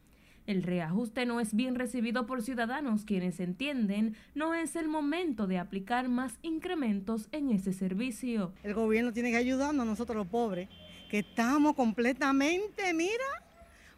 [0.46, 5.58] El reajuste no es bien recibido por ciudadanos quienes entienden no es el momento de
[5.58, 8.52] aplicar más incrementos en ese servicio.
[8.62, 10.68] El gobierno tiene que ayudarnos a nosotros los pobres,
[11.10, 13.24] que estamos completamente, mira,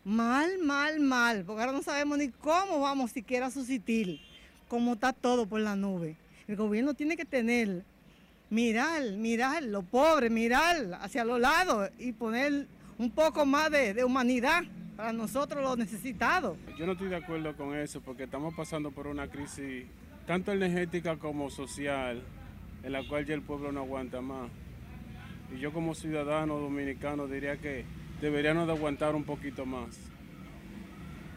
[0.05, 4.21] mal, mal, mal, porque ahora no sabemos ni cómo vamos siquiera a subsistir,
[4.69, 6.17] cómo está todo por la nube.
[6.47, 7.85] El gobierno tiene que tener,
[8.51, 14.05] mirar, mirar, los pobres, mirar hacia los lados y poner un poco más de, de
[14.05, 14.63] humanidad
[14.97, 16.57] para nosotros los necesitados.
[16.79, 19.85] Yo no estoy de acuerdo con eso porque estamos pasando por una crisis
[20.27, 22.23] tanto energética como social
[22.83, 24.51] en la cual ya el pueblo no aguanta más.
[25.55, 27.85] Y yo como ciudadano dominicano diría que
[28.21, 29.97] deberíamos de aguantar un poquito más.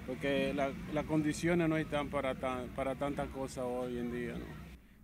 [0.08, 2.34] Porque las condiciones no están para,
[2.76, 4.34] para tantas cosas hoy en día.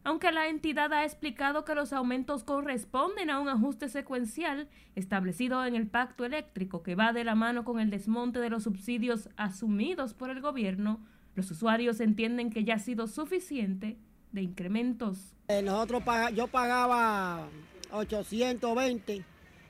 [0.05, 5.75] Aunque la entidad ha explicado que los aumentos corresponden a un ajuste secuencial establecido en
[5.75, 10.13] el pacto eléctrico que va de la mano con el desmonte de los subsidios asumidos
[10.13, 10.99] por el gobierno,
[11.33, 13.97] los usuarios entienden que ya ha sido suficiente
[14.31, 15.33] de incrementos.
[15.47, 16.03] Eh, nosotros
[16.35, 17.47] yo pagaba
[17.91, 19.23] 820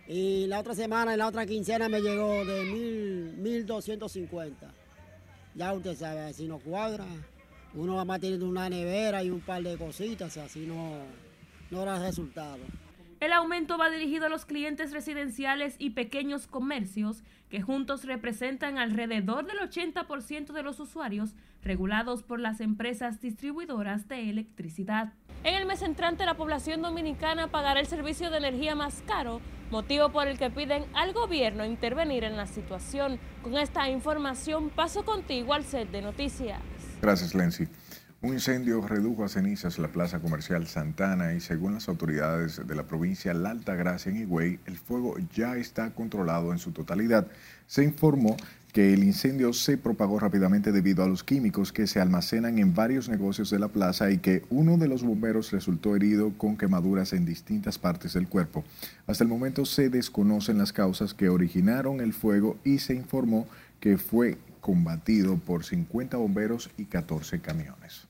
[0.09, 2.65] y la otra semana, en la otra quincena me llegó de
[3.37, 4.73] 1250.
[5.55, 7.05] Ya usted sabe, si no cuadra
[7.75, 10.93] uno va manteniendo una nevera y un par de cositas, así no,
[11.71, 12.59] no da resultado.
[13.19, 19.45] El aumento va dirigido a los clientes residenciales y pequeños comercios, que juntos representan alrededor
[19.45, 21.33] del 80% de los usuarios
[21.63, 25.13] regulados por las empresas distribuidoras de electricidad.
[25.43, 30.09] En el mes entrante, la población dominicana pagará el servicio de energía más caro, motivo
[30.09, 33.19] por el que piden al gobierno intervenir en la situación.
[33.41, 36.61] Con esta información paso contigo al set de noticias.
[37.05, 37.67] Gracias, Lenzi.
[38.23, 42.87] Un incendio redujo a cenizas la plaza comercial Santana y según las autoridades de la
[42.87, 47.27] provincia La Altagracia en Higüey, el fuego ya está controlado en su totalidad.
[47.67, 48.35] Se informó
[48.73, 53.07] que el incendio se propagó rápidamente debido a los químicos que se almacenan en varios
[53.07, 57.23] negocios de la plaza y que uno de los bomberos resultó herido con quemaduras en
[57.23, 58.63] distintas partes del cuerpo.
[59.05, 63.47] Hasta el momento se desconocen las causas que originaron el fuego y se informó
[63.79, 68.07] que fue combatido por 50 bomberos y 14 camiones.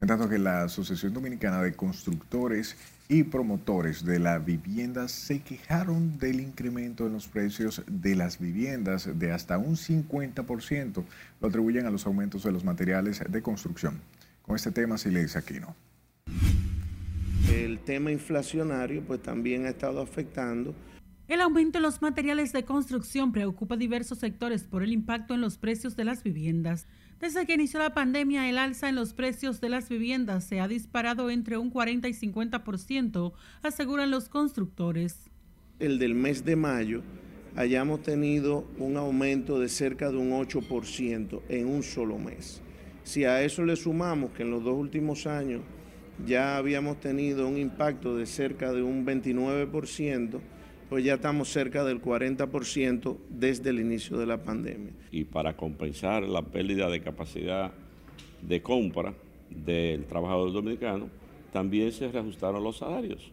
[0.00, 2.74] En tanto que la Asociación Dominicana de Constructores
[3.08, 9.08] y Promotores de la Vivienda se quejaron del incremento en los precios de las viviendas
[9.16, 11.04] de hasta un 50%.
[11.40, 14.00] Lo atribuyen a los aumentos de los materiales de construcción.
[14.42, 15.76] Con este tema, dice Aquino.
[17.48, 20.74] El tema inflacionario pues también ha estado afectando
[21.26, 25.40] el aumento en los materiales de construcción preocupa a diversos sectores por el impacto en
[25.40, 26.86] los precios de las viviendas.
[27.18, 30.68] Desde que inició la pandemia, el alza en los precios de las viviendas se ha
[30.68, 33.32] disparado entre un 40 y 50%,
[33.62, 35.30] aseguran los constructores.
[35.78, 37.02] El del mes de mayo
[37.56, 42.60] hayamos tenido un aumento de cerca de un 8% en un solo mes.
[43.04, 45.62] Si a eso le sumamos que en los dos últimos años
[46.26, 50.40] ya habíamos tenido un impacto de cerca de un 29%,
[50.94, 54.92] pues ya estamos cerca del 40% desde el inicio de la pandemia.
[55.10, 57.72] Y para compensar la pérdida de capacidad
[58.42, 59.12] de compra
[59.50, 61.10] del trabajador dominicano,
[61.52, 63.32] también se reajustaron los salarios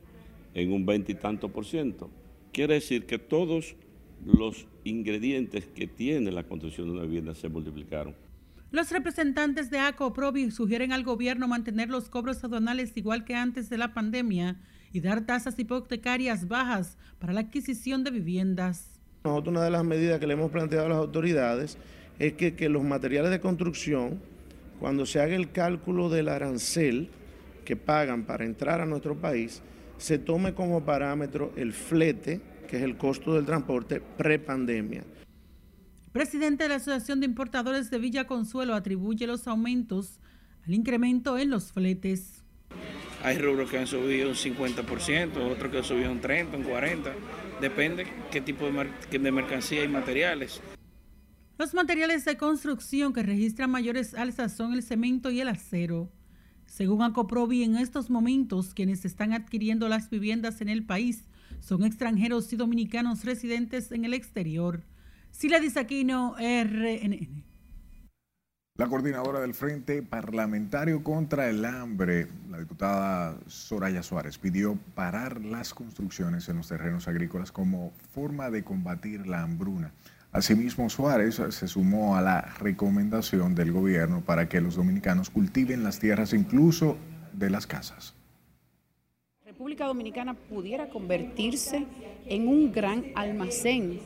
[0.56, 2.10] en un 20 y tanto por ciento.
[2.52, 3.76] Quiere decir que todos
[4.26, 8.16] los ingredientes que tiene la construcción de una vivienda se multiplicaron.
[8.72, 13.78] Los representantes de ACOPROVI sugieren al gobierno mantener los cobros aduanales igual que antes de
[13.78, 14.60] la pandemia
[14.94, 19.00] y dar tasas hipotecarias bajas para la adquisición de viviendas.
[19.24, 21.78] Nosotros una de las medidas que le hemos planteado a las autoridades
[22.20, 24.20] es que, que los materiales de construcción,
[24.80, 27.10] cuando se haga el cálculo del arancel
[27.66, 29.62] que pagan para entrar a nuestro país,
[29.98, 35.04] se tome como parámetro el flete, que es el costo del transporte prepandemia.
[36.12, 40.20] Presidente de la Asociación de Importadores de Villa Consuelo atribuye los aumentos
[40.66, 42.41] al incremento en los fletes.
[43.24, 47.14] Hay rubros que han subido un 50%, otros que han subido un 30, un 40,
[47.62, 50.60] depende qué tipo de, mer de mercancía y materiales.
[51.60, 56.12] Los materiales de construcción que registran mayores alzas son el cemento y el acero.
[56.66, 61.26] Según Acoprovi, en estos momentos quienes están adquiriendo las viviendas en el país
[61.60, 64.84] son extranjeros y dominicanos residentes en el exterior.
[65.30, 67.51] Sila Aquino, RNN.
[68.82, 75.76] La coordinadora del Frente Parlamentario contra el Hambre, la diputada Soraya Suárez, pidió parar las
[75.76, 79.94] construcciones en los terrenos agrícolas como forma de combatir la hambruna.
[80.32, 86.00] Asimismo, Suárez se sumó a la recomendación del gobierno para que los dominicanos cultiven las
[86.00, 86.98] tierras incluso
[87.34, 88.16] de las casas.
[89.46, 91.86] República Dominicana pudiera convertirse
[92.26, 94.00] en un gran almacén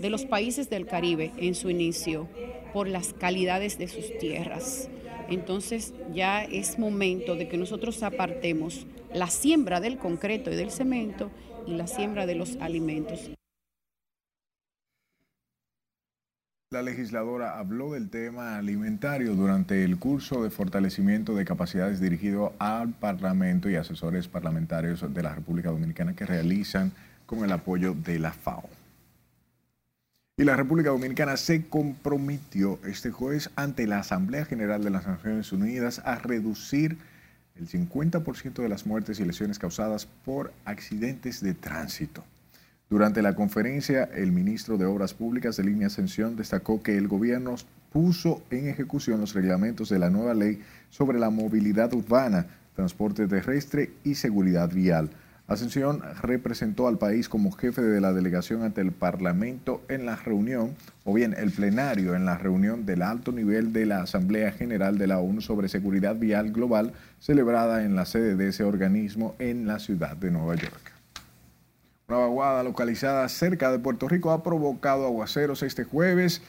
[0.00, 2.28] de los países del Caribe en su inicio
[2.72, 4.88] por las calidades de sus tierras.
[5.28, 11.30] Entonces ya es momento de que nosotros apartemos la siembra del concreto y del cemento
[11.66, 13.30] y la siembra de los alimentos.
[16.72, 22.90] La legisladora habló del tema alimentario durante el curso de fortalecimiento de capacidades dirigido al
[22.92, 26.92] Parlamento y asesores parlamentarios de la República Dominicana que realizan
[27.26, 28.68] con el apoyo de la FAO.
[30.40, 35.52] Y la República Dominicana se comprometió este jueves ante la Asamblea General de las Naciones
[35.52, 36.96] Unidas a reducir
[37.56, 42.24] el 50% de las muertes y lesiones causadas por accidentes de tránsito.
[42.88, 47.56] Durante la conferencia, el ministro de Obras Públicas de Línea Ascensión destacó que el gobierno
[47.92, 53.90] puso en ejecución los reglamentos de la nueva ley sobre la movilidad urbana, transporte terrestre
[54.04, 55.10] y seguridad vial.
[55.50, 60.76] Ascensión representó al país como jefe de la delegación ante el Parlamento en la reunión,
[61.04, 65.08] o bien el plenario en la reunión del alto nivel de la Asamblea General de
[65.08, 69.80] la ONU sobre Seguridad Vial Global, celebrada en la sede de ese organismo en la
[69.80, 70.92] ciudad de Nueva York.
[72.06, 76.42] Una vaguada localizada cerca de Puerto Rico ha provocado aguaceros este jueves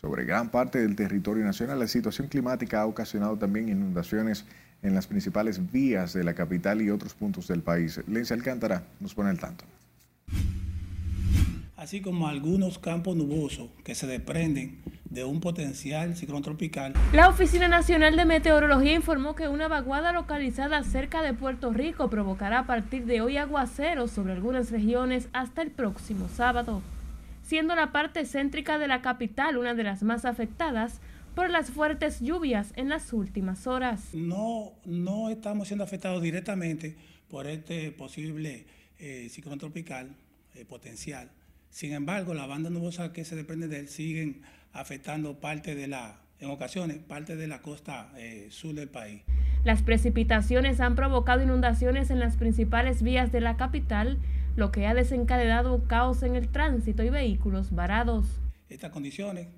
[0.00, 1.78] sobre gran parte del territorio nacional.
[1.78, 4.46] La situación climática ha ocasionado también inundaciones
[4.82, 8.00] en las principales vías de la capital y otros puntos del país.
[8.06, 9.64] Lencia Alcántara nos pone al tanto
[11.78, 16.92] así como algunos campos nubosos que se desprenden de un potencial ciclón tropical.
[17.12, 22.58] La Oficina Nacional de Meteorología informó que una vaguada localizada cerca de Puerto Rico provocará
[22.58, 26.82] a partir de hoy aguaceros sobre algunas regiones hasta el próximo sábado,
[27.44, 31.00] siendo la parte céntrica de la capital una de las más afectadas
[31.38, 34.12] por las fuertes lluvias en las últimas horas.
[34.12, 36.96] No, no estamos siendo afectados directamente
[37.30, 38.66] por este posible
[38.98, 40.16] eh, ciclón tropical
[40.56, 41.30] eh, potencial
[41.70, 46.16] sin embargo, la banda nubosa que se desprende de él siguen afectando parte de la,
[46.40, 49.22] en ocasiones, parte de la costa eh, sur del país.
[49.64, 54.18] Las precipitaciones han provocado inundaciones en las principales vías de la capital,
[54.56, 58.26] lo que ha desencadenado caos en el tránsito y vehículos varados.
[58.68, 59.48] Estas condiciones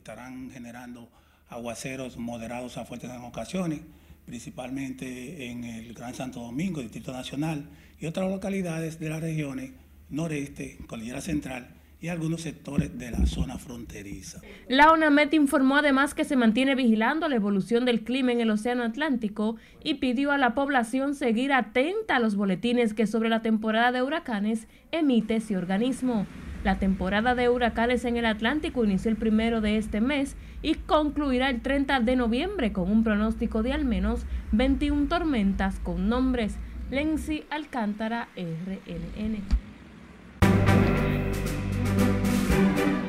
[0.00, 1.10] estarán generando
[1.48, 3.80] aguaceros moderados a fuertes en ocasiones,
[4.24, 7.68] principalmente en el Gran Santo Domingo, Distrito Nacional
[8.00, 9.72] y otras localidades de las regiones
[10.08, 14.40] noreste, Cordillera Central y algunos sectores de la zona fronteriza.
[14.68, 18.84] La ONAMET informó además que se mantiene vigilando la evolución del clima en el Océano
[18.84, 23.92] Atlántico y pidió a la población seguir atenta a los boletines que sobre la temporada
[23.92, 26.26] de huracanes emite ese organismo.
[26.62, 31.48] La temporada de huracanes en el Atlántico inició el primero de este mes y concluirá
[31.48, 36.56] el 30 de noviembre con un pronóstico de al menos 21 tormentas con nombres.
[36.90, 39.38] Lenzi Alcántara, RNN.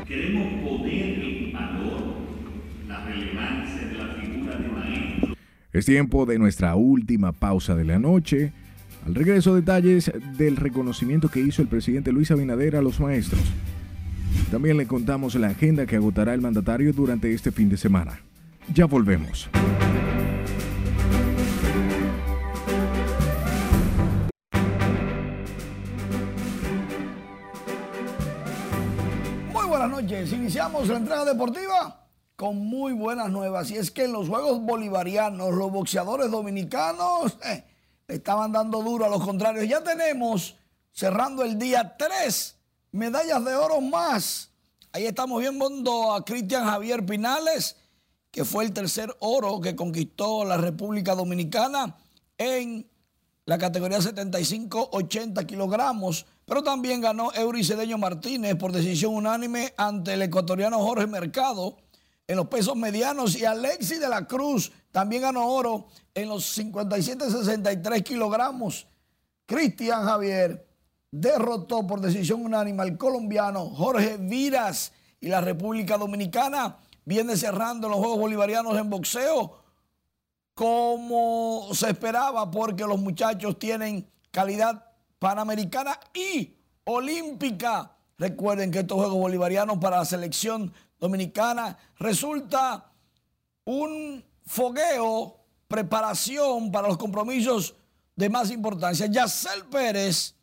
[0.08, 2.04] Queremos poner en valor
[2.88, 5.36] la relevancia de la figura de maestro.
[5.74, 8.54] Es tiempo de nuestra última pausa de la noche.
[9.06, 13.42] Al regreso, detalles del reconocimiento que hizo el presidente Luis Abinader a los maestros.
[14.52, 18.20] También le contamos la agenda que agotará el mandatario durante este fin de semana.
[18.74, 19.50] Ya volvemos.
[30.02, 33.72] Iniciamos la entrega deportiva con muy buenas nuevas.
[33.72, 37.64] Y es que en los Juegos Bolivarianos, los boxeadores dominicanos eh,
[38.12, 39.68] estaban dando duro a los contrarios.
[39.68, 40.56] Ya tenemos,
[40.92, 42.56] cerrando el día, tres
[42.92, 44.50] medallas de oro más.
[44.92, 47.78] Ahí estamos viendo a Cristian Javier Pinales,
[48.30, 51.96] que fue el tercer oro que conquistó la República Dominicana
[52.38, 52.90] en
[53.46, 60.80] la categoría 75-80 kilogramos, pero también ganó Euricedeño Martínez por decisión unánime ante el ecuatoriano
[60.80, 61.78] Jorge Mercado
[62.32, 68.04] en los pesos medianos y Alexis de la Cruz también ganó oro en los 57-63
[68.04, 68.88] kilogramos.
[69.46, 70.66] Cristian Javier
[71.12, 77.98] derrotó por decisión unánime al colombiano Jorge Viras y la República Dominicana viene cerrando los
[77.98, 79.62] Juegos Bolivarianos en boxeo
[80.54, 84.86] como se esperaba porque los muchachos tienen calidad
[85.20, 86.56] panamericana y
[86.86, 87.98] olímpica.
[88.18, 90.72] Recuerden que estos Juegos Bolivarianos para la selección
[91.02, 92.92] dominicana resulta
[93.66, 97.76] un fogueo, preparación para los compromisos
[98.16, 99.08] de más importancia.
[99.08, 100.36] Yacel Pérez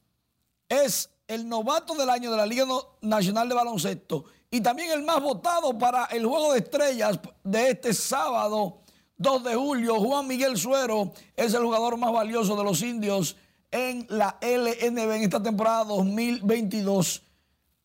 [0.68, 2.66] es el novato del año de la Liga
[3.00, 7.94] Nacional de Baloncesto y también el más votado para el Juego de Estrellas de este
[7.94, 8.80] sábado
[9.18, 10.00] 2 de julio.
[10.00, 13.36] Juan Miguel Suero es el jugador más valioso de los indios
[13.70, 17.22] en la LNB en esta temporada 2022.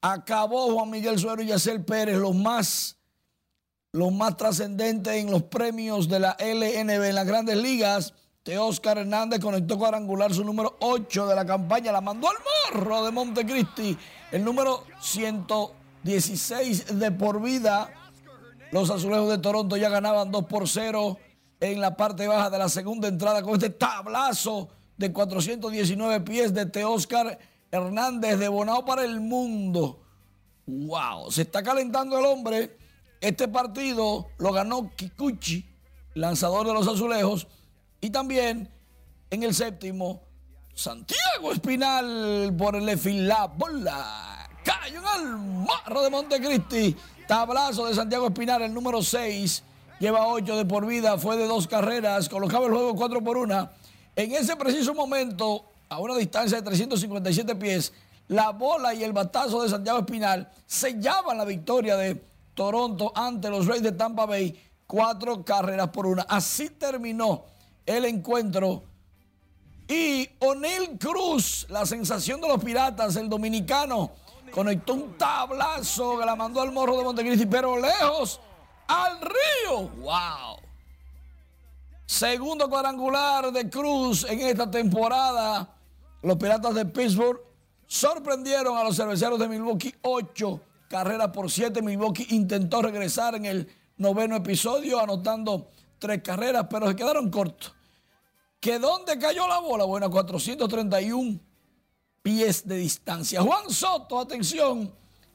[0.05, 2.97] Acabó Juan Miguel Suero y Yacel Pérez los más,
[3.93, 8.13] los más trascendentes en los premios de la LNB en las grandes ligas.
[8.59, 12.35] Oscar Hernández conectó cuadrangular su número 8 de la campaña, la mandó al
[12.73, 13.97] morro de Montecristi,
[14.33, 17.89] el número 116 de por vida.
[18.73, 21.17] Los azulejos de Toronto ya ganaban 2 por 0
[21.61, 26.65] en la parte baja de la segunda entrada con este tablazo de 419 pies de
[26.65, 27.39] Teóscar
[27.73, 29.99] Hernández de Bonao para el mundo.
[30.67, 31.31] ¡Wow!
[31.31, 32.77] Se está calentando el hombre.
[33.19, 35.65] Este partido lo ganó Kikuchi,
[36.13, 37.47] lanzador de los azulejos
[37.99, 38.69] y también
[39.31, 40.21] en el séptimo,
[40.75, 44.47] Santiago Espinal por el la bola.
[44.63, 46.95] Cayó en el marro de Montecristi.
[47.27, 49.63] Tablazo de Santiago Espinal, el número 6.
[49.99, 53.69] Lleva 8 de por vida, fue de dos carreras, colocaba el juego 4 por 1.
[54.15, 57.93] En ese preciso momento, a una distancia de 357 pies,
[58.27, 62.23] la bola y el batazo de Santiago Espinal sellaban la victoria de
[62.53, 64.59] Toronto ante los Rays de Tampa Bay.
[64.87, 66.23] Cuatro carreras por una.
[66.23, 67.45] Así terminó
[67.85, 68.83] el encuentro.
[69.87, 74.11] Y Onel Cruz, la sensación de los piratas, el dominicano,
[74.51, 78.39] conectó un tablazo que la mandó al morro de Montecristi, pero lejos
[78.87, 79.89] al río.
[79.97, 80.57] ¡Wow!
[82.05, 85.72] Segundo cuadrangular de Cruz en esta temporada.
[86.23, 87.39] Los piratas de Pittsburgh
[87.85, 89.93] sorprendieron a los cerveceros de Milwaukee.
[90.01, 91.81] Ocho carreras por siete.
[91.81, 95.69] Milwaukee intentó regresar en el noveno episodio, anotando
[95.99, 97.73] tres carreras, pero se quedaron cortos.
[98.59, 99.83] ¿Que dónde cayó la bola?
[99.83, 101.39] Bueno, a 431
[102.21, 103.41] pies de distancia.
[103.41, 104.93] Juan Soto, atención,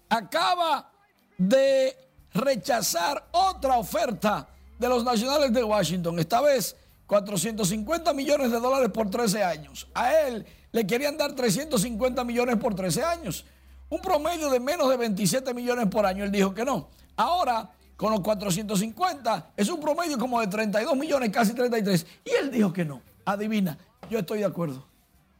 [0.08, 0.90] acaba
[1.36, 1.94] de
[2.32, 6.18] rechazar otra oferta de los nacionales de Washington.
[6.18, 6.74] Esta vez
[7.06, 9.86] 450 millones de dólares por 13 años.
[9.92, 10.46] A él
[10.78, 13.44] le querían dar 350 millones por 13 años.
[13.88, 16.22] Un promedio de menos de 27 millones por año.
[16.22, 16.88] Él dijo que no.
[17.16, 22.06] Ahora con los 450, es un promedio como de 32 millones, casi 33.
[22.24, 23.02] Y él dijo que no.
[23.24, 23.76] Adivina,
[24.08, 24.86] yo estoy de acuerdo.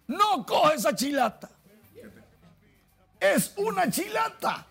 [0.08, 1.48] No coge esa chilata.
[3.20, 4.66] Es una chilata.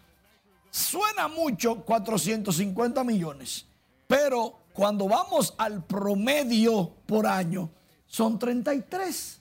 [0.69, 3.65] Suena mucho 450 millones,
[4.05, 7.69] pero cuando vamos al promedio por año,
[8.05, 9.36] son 33.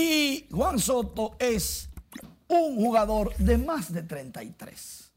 [0.00, 1.90] Y Juan Soto es
[2.48, 5.12] un jugador de más de 33.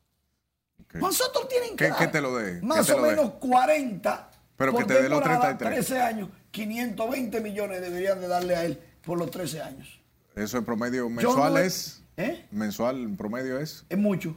[0.95, 2.61] Nosotros tienen que, que te lo dé.
[2.61, 5.57] más o menos 40 pero que te dé los 33.
[5.85, 9.99] 13 años, 520 millones deberían de darle a él por los 13 años.
[10.35, 12.03] Eso en promedio mensual es.
[12.17, 12.45] ¿Eh?
[12.51, 13.85] Mensual en promedio es.
[13.89, 14.35] Es mucho.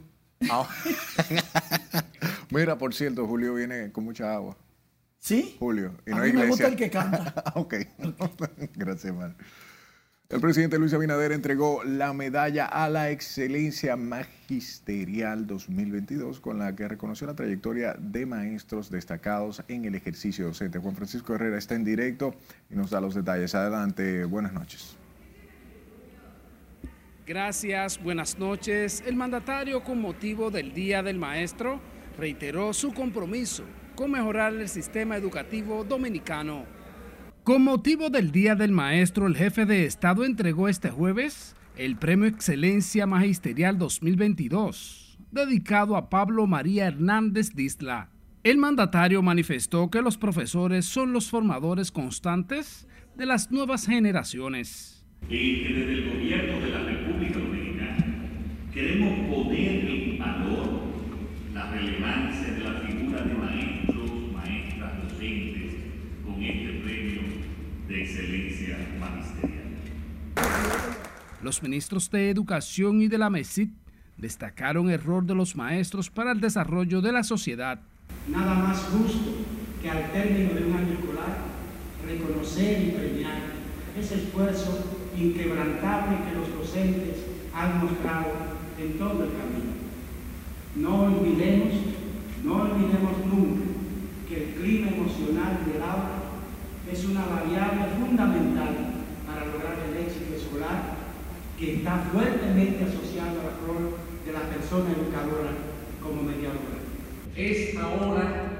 [0.49, 0.67] Ah.
[2.49, 4.57] Mira, por cierto, Julio viene con mucha agua.
[5.19, 5.55] ¿Sí?
[5.59, 5.95] Julio.
[6.05, 7.33] Y no a mí me gusta el que canta.
[7.55, 7.75] ok.
[8.75, 9.35] Gracias, man.
[10.29, 16.85] El presidente Luis Abinader entregó la medalla a la excelencia magisterial 2022 con la que
[16.85, 20.79] reconoció la trayectoria de maestros destacados en el ejercicio docente.
[20.79, 22.35] Juan Francisco Herrera está en directo
[22.69, 23.55] y nos da los detalles.
[23.55, 24.97] Adelante, buenas noches.
[27.25, 29.01] Gracias, buenas noches.
[29.05, 31.79] El mandatario con motivo del Día del Maestro
[32.17, 33.63] reiteró su compromiso
[33.95, 36.65] con mejorar el sistema educativo dominicano
[37.47, 42.27] con motivo del Día del Maestro, el jefe de Estado entregó este jueves el Premio
[42.27, 48.09] Excelencia Magisterial 2022, dedicado a Pablo María Hernández Disla.
[48.43, 52.85] El mandatario manifestó que los profesores son los formadores constantes
[53.15, 55.05] de las nuevas generaciones.
[55.29, 58.29] Y desde el gobierno de la República Dominicana
[58.73, 60.81] queremos poner en valor
[61.53, 65.76] la relevancia de la figura de maestros, maestras, docentes
[66.39, 67.21] este premio
[67.87, 69.63] de excelencia magisterial.
[71.41, 73.69] Los ministros de Educación y de la MESID
[74.17, 77.79] destacaron el rol de los maestros para el desarrollo de la sociedad.
[78.27, 79.31] Nada más justo
[79.81, 81.37] que al término de un año escolar
[82.05, 83.41] reconocer y premiar
[83.99, 87.17] ese esfuerzo inquebrantable que los docentes
[87.53, 88.33] han mostrado
[88.79, 89.73] en todo el camino.
[90.75, 91.73] No olvidemos,
[92.43, 93.63] no olvidemos nunca
[94.29, 96.16] que el clima emocional del aula
[96.91, 98.69] es una variable fundamental
[99.27, 100.95] para lograr el éxito escolar
[101.59, 105.51] que está fuertemente asociado al rol de la persona educadora
[106.01, 106.79] como mediadora.
[107.35, 108.51] Es ahora,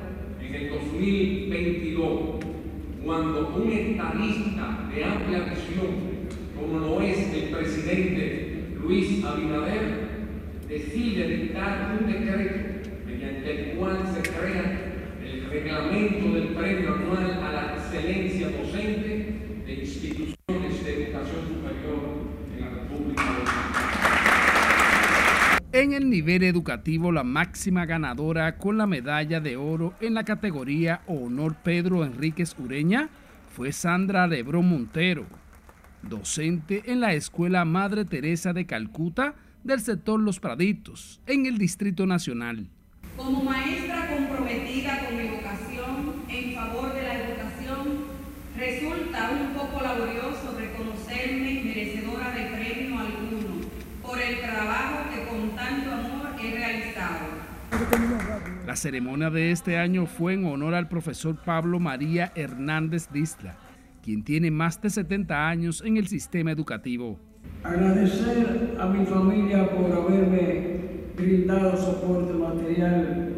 [0.41, 2.09] en el 2022,
[3.03, 6.17] cuando un estadista de amplia visión,
[6.55, 10.07] como lo es el presidente Luis Abinader,
[10.67, 17.51] decide dictar un decreto mediante el cual se crea el reglamento del premio anual a
[17.51, 23.67] la excelencia docente de instituciones de educación superior en la República Dominicana.
[25.71, 31.01] En el nivel educativo, la máxima ganadora con la medalla de oro en la categoría
[31.07, 33.09] Honor Pedro Enríquez Ureña
[33.55, 35.25] fue Sandra Lebrón Montero,
[36.01, 42.05] docente en la Escuela Madre Teresa de Calcuta del sector Los Praditos, en el Distrito
[42.05, 42.67] Nacional.
[43.15, 47.37] Como maestra comprometida con mi vocación en favor de la educación,
[48.55, 53.61] resulta un poco laborioso reconocerme merecedora de premio alguno
[54.03, 57.27] por el trabajo que con tanto amor he realizado.
[58.77, 63.57] La ceremonia de este año fue en honor al profesor Pablo María Hernández Disla,
[64.03, 67.17] quien tiene más de 70 años en el sistema educativo.
[67.63, 70.77] Agradecer a mi familia por haberme
[71.17, 73.29] brindado soporte material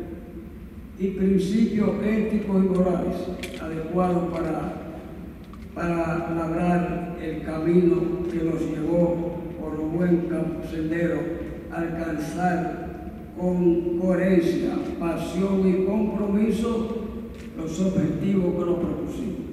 [1.00, 3.16] y principios éticos y morales
[3.62, 4.74] adecuados para,
[5.74, 10.28] para labrar el camino que nos llevó por un buen
[10.70, 11.22] sendero
[11.72, 12.89] a alcanzar
[13.40, 17.06] con coherencia, pasión y compromiso
[17.58, 19.50] los objetivos que nos propusimos.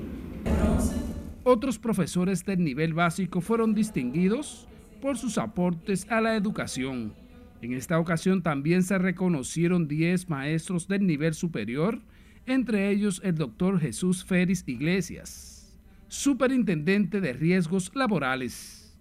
[1.44, 4.66] Otros profesores del nivel básico fueron distinguidos
[5.00, 7.14] por sus aportes a la educación.
[7.62, 12.00] En esta ocasión también se reconocieron 10 maestros del nivel superior,
[12.46, 15.78] entre ellos el doctor Jesús Félix Iglesias,
[16.08, 18.92] superintendente de riesgos laborales.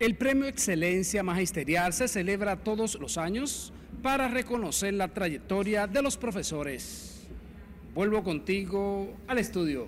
[0.00, 3.72] El premio Excelencia Magisterial se celebra todos los años
[4.04, 7.22] para reconocer la trayectoria de los profesores.
[7.94, 9.86] Vuelvo contigo al estudio.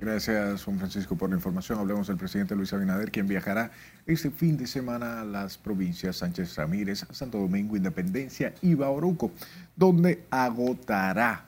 [0.00, 1.76] Gracias, Juan Francisco, por la información.
[1.80, 3.72] Hablemos del presidente Luis Abinader, quien viajará
[4.06, 9.32] este fin de semana a las provincias Sánchez Ramírez, Santo Domingo, Independencia y Bauruco,
[9.74, 11.46] donde agotará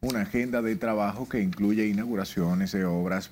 [0.00, 3.30] una agenda de trabajo que incluye inauguraciones de obras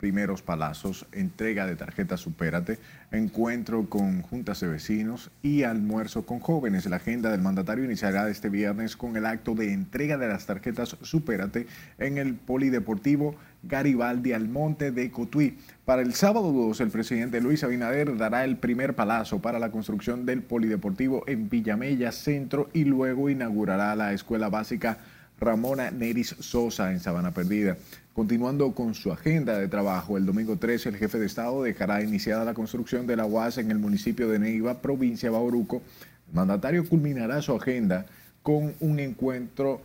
[0.00, 2.78] primeros palazos, entrega de tarjetas Supérate,
[3.12, 6.86] encuentro con juntas de vecinos y almuerzo con jóvenes.
[6.86, 10.96] La agenda del mandatario iniciará este viernes con el acto de entrega de las tarjetas
[11.02, 11.66] Supérate
[11.98, 15.58] en el Polideportivo Garibaldi Almonte de Cotuí.
[15.84, 20.24] Para el sábado 2, el presidente Luis Abinader dará el primer palazo para la construcción
[20.24, 24.98] del Polideportivo en Villamella Centro y luego inaugurará la Escuela Básica
[25.40, 27.76] Ramona Neris Sosa en Sabana Perdida.
[28.12, 32.44] Continuando con su agenda de trabajo, el domingo 13 el jefe de Estado dejará iniciada
[32.44, 35.82] la construcción de la UAS en el municipio de Neiva, provincia de Bauruco.
[36.28, 38.04] El mandatario culminará su agenda
[38.42, 39.80] con un encuentro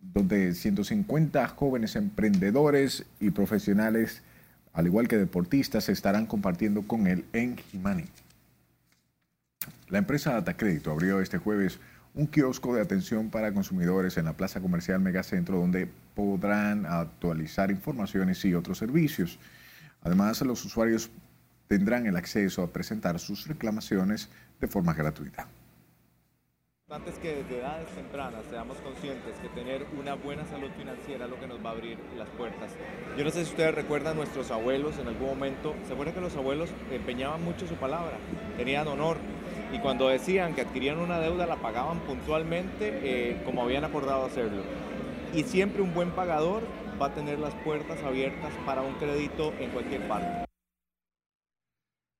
[0.00, 4.22] donde 150 jóvenes emprendedores y profesionales,
[4.72, 8.04] al igual que deportistas, estarán compartiendo con él en Jimani.
[9.88, 11.80] La empresa Data Crédito abrió este jueves
[12.14, 18.44] un kiosco de atención para consumidores en la Plaza Comercial Megacentro donde podrán actualizar informaciones
[18.44, 19.38] y otros servicios.
[20.02, 21.10] Además, los usuarios
[21.68, 24.28] tendrán el acceso a presentar sus reclamaciones
[24.60, 25.46] de forma gratuita.
[26.90, 31.38] Antes que desde edades tempranas seamos conscientes que tener una buena salud financiera es lo
[31.38, 32.72] que nos va a abrir las puertas.
[33.16, 36.34] Yo no sé si ustedes recuerdan nuestros abuelos en algún momento, ¿se acuerdan que los
[36.34, 38.18] abuelos empeñaban mucho su palabra?
[38.56, 39.18] Tenían honor,
[39.72, 44.62] y cuando decían que adquirían una deuda la pagaban puntualmente eh, como habían acordado hacerlo.
[45.34, 46.62] Y siempre un buen pagador
[47.00, 50.44] va a tener las puertas abiertas para un crédito en cualquier parte.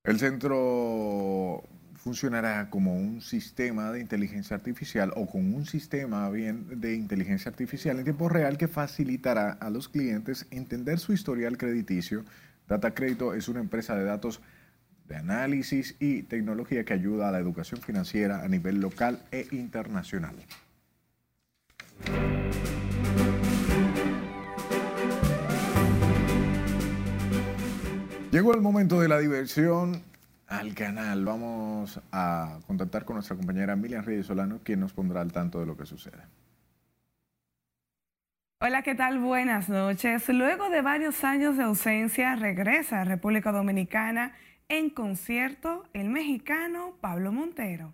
[0.05, 1.63] El centro
[1.97, 7.99] funcionará como un sistema de inteligencia artificial o con un sistema bien de inteligencia artificial
[7.99, 12.25] en tiempo real que facilitará a los clientes entender su historial crediticio.
[12.67, 14.41] Data Crédito es una empresa de datos
[15.11, 20.37] de análisis y tecnología que ayuda a la educación financiera a nivel local e internacional.
[28.31, 30.01] Llegó el momento de la diversión
[30.47, 31.25] al canal.
[31.25, 35.67] Vamos a contactar con nuestra compañera Miriam Reyes Solano, quien nos pondrá al tanto de
[35.67, 36.23] lo que sucede.
[38.63, 39.19] Hola, ¿qué tal?
[39.19, 40.29] Buenas noches.
[40.29, 44.35] Luego de varios años de ausencia, regresa a República Dominicana
[44.71, 47.93] en concierto el mexicano Pablo Montero.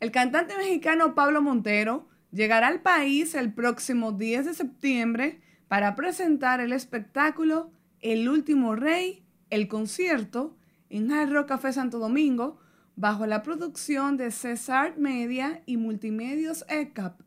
[0.00, 6.60] El cantante mexicano Pablo Montero llegará al país el próximo 10 de septiembre para presentar
[6.60, 10.56] el espectáculo El Último Rey, el concierto,
[10.88, 12.58] en Hard Rock Café Santo Domingo,
[12.96, 17.20] bajo la producción de Cesar Media y Multimedios ECAP.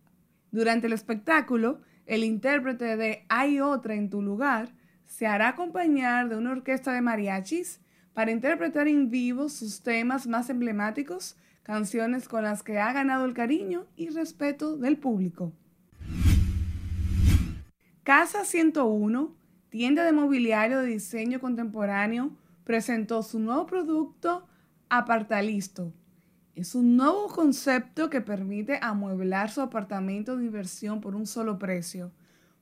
[0.49, 4.73] Durante el espectáculo, el intérprete de Hay otra en tu lugar
[5.05, 7.81] se hará acompañar de una orquesta de mariachis
[8.13, 13.33] para interpretar en vivo sus temas más emblemáticos, canciones con las que ha ganado el
[13.33, 15.53] cariño y respeto del público.
[18.03, 19.35] Casa 101,
[19.69, 22.31] tienda de mobiliario de diseño contemporáneo,
[22.63, 24.47] presentó su nuevo producto
[24.89, 25.93] Apartalisto.
[26.53, 32.11] Es un nuevo concepto que permite amueblar su apartamento de inversión por un solo precio,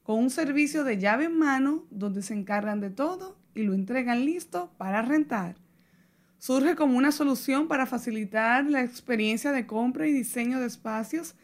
[0.03, 4.25] con un servicio de llave en mano donde se encargan de todo y lo entregan
[4.25, 5.55] listo para rentar.
[6.37, 11.35] Surge como una solución para facilitar la experiencia de compra y diseño de espacios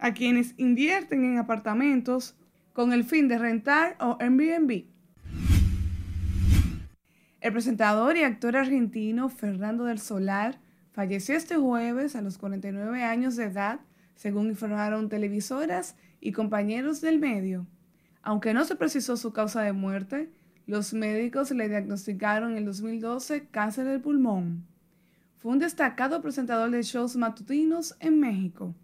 [0.00, 2.34] a quienes invierten en apartamentos
[2.72, 4.86] con el fin de rentar o Airbnb.
[7.40, 10.58] El presentador y actor argentino Fernando del Solar
[10.90, 13.80] falleció este jueves a los 49 años de edad,
[14.16, 17.68] según informaron televisoras y compañeros del medio.
[18.22, 20.30] Aunque no se precisó su causa de muerte,
[20.66, 24.64] los médicos le diagnosticaron en el 2012 cáncer del pulmón.
[25.38, 28.74] Fue un destacado presentador de shows matutinos en México.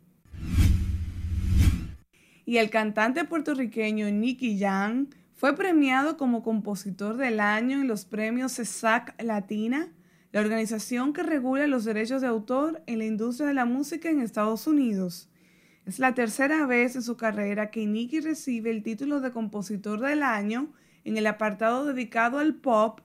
[2.45, 8.55] Y el cantante puertorriqueño Nicky Jam fue premiado como compositor del año en los premios
[8.57, 9.89] CESAC Latina,
[10.33, 14.21] la organización que regula los derechos de autor en la industria de la música en
[14.21, 15.29] Estados Unidos.
[15.87, 20.23] Es la tercera vez en su carrera que Nicky recibe el título de compositor del
[20.23, 20.73] año
[21.09, 23.01] en el apartado dedicado al pop,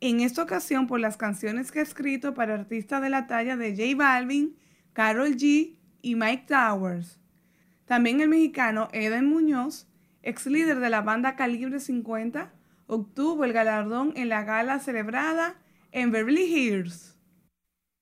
[0.00, 3.76] en esta ocasión por las canciones que ha escrito para artistas de la talla de
[3.76, 4.56] J Balvin,
[4.92, 7.20] Carol G y Mike Towers.
[7.84, 9.86] También el mexicano Eden Muñoz
[10.22, 12.52] ex líder de la banda Calibre 50,
[12.86, 15.56] obtuvo el galardón en la gala celebrada
[15.90, 17.18] en Beverly Hills.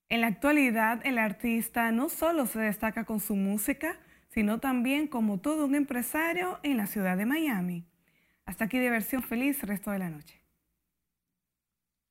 [0.08, 3.98] En la actualidad, el artista no solo se destaca con su música,
[4.28, 7.89] sino también como todo un empresario en la ciudad de Miami.
[8.50, 10.42] Hasta aquí diversión feliz resto de la noche.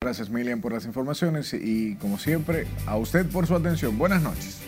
[0.02, 3.98] Gracias Milian por las informaciones y como siempre a usted por su atención.
[3.98, 4.62] Buenas noches.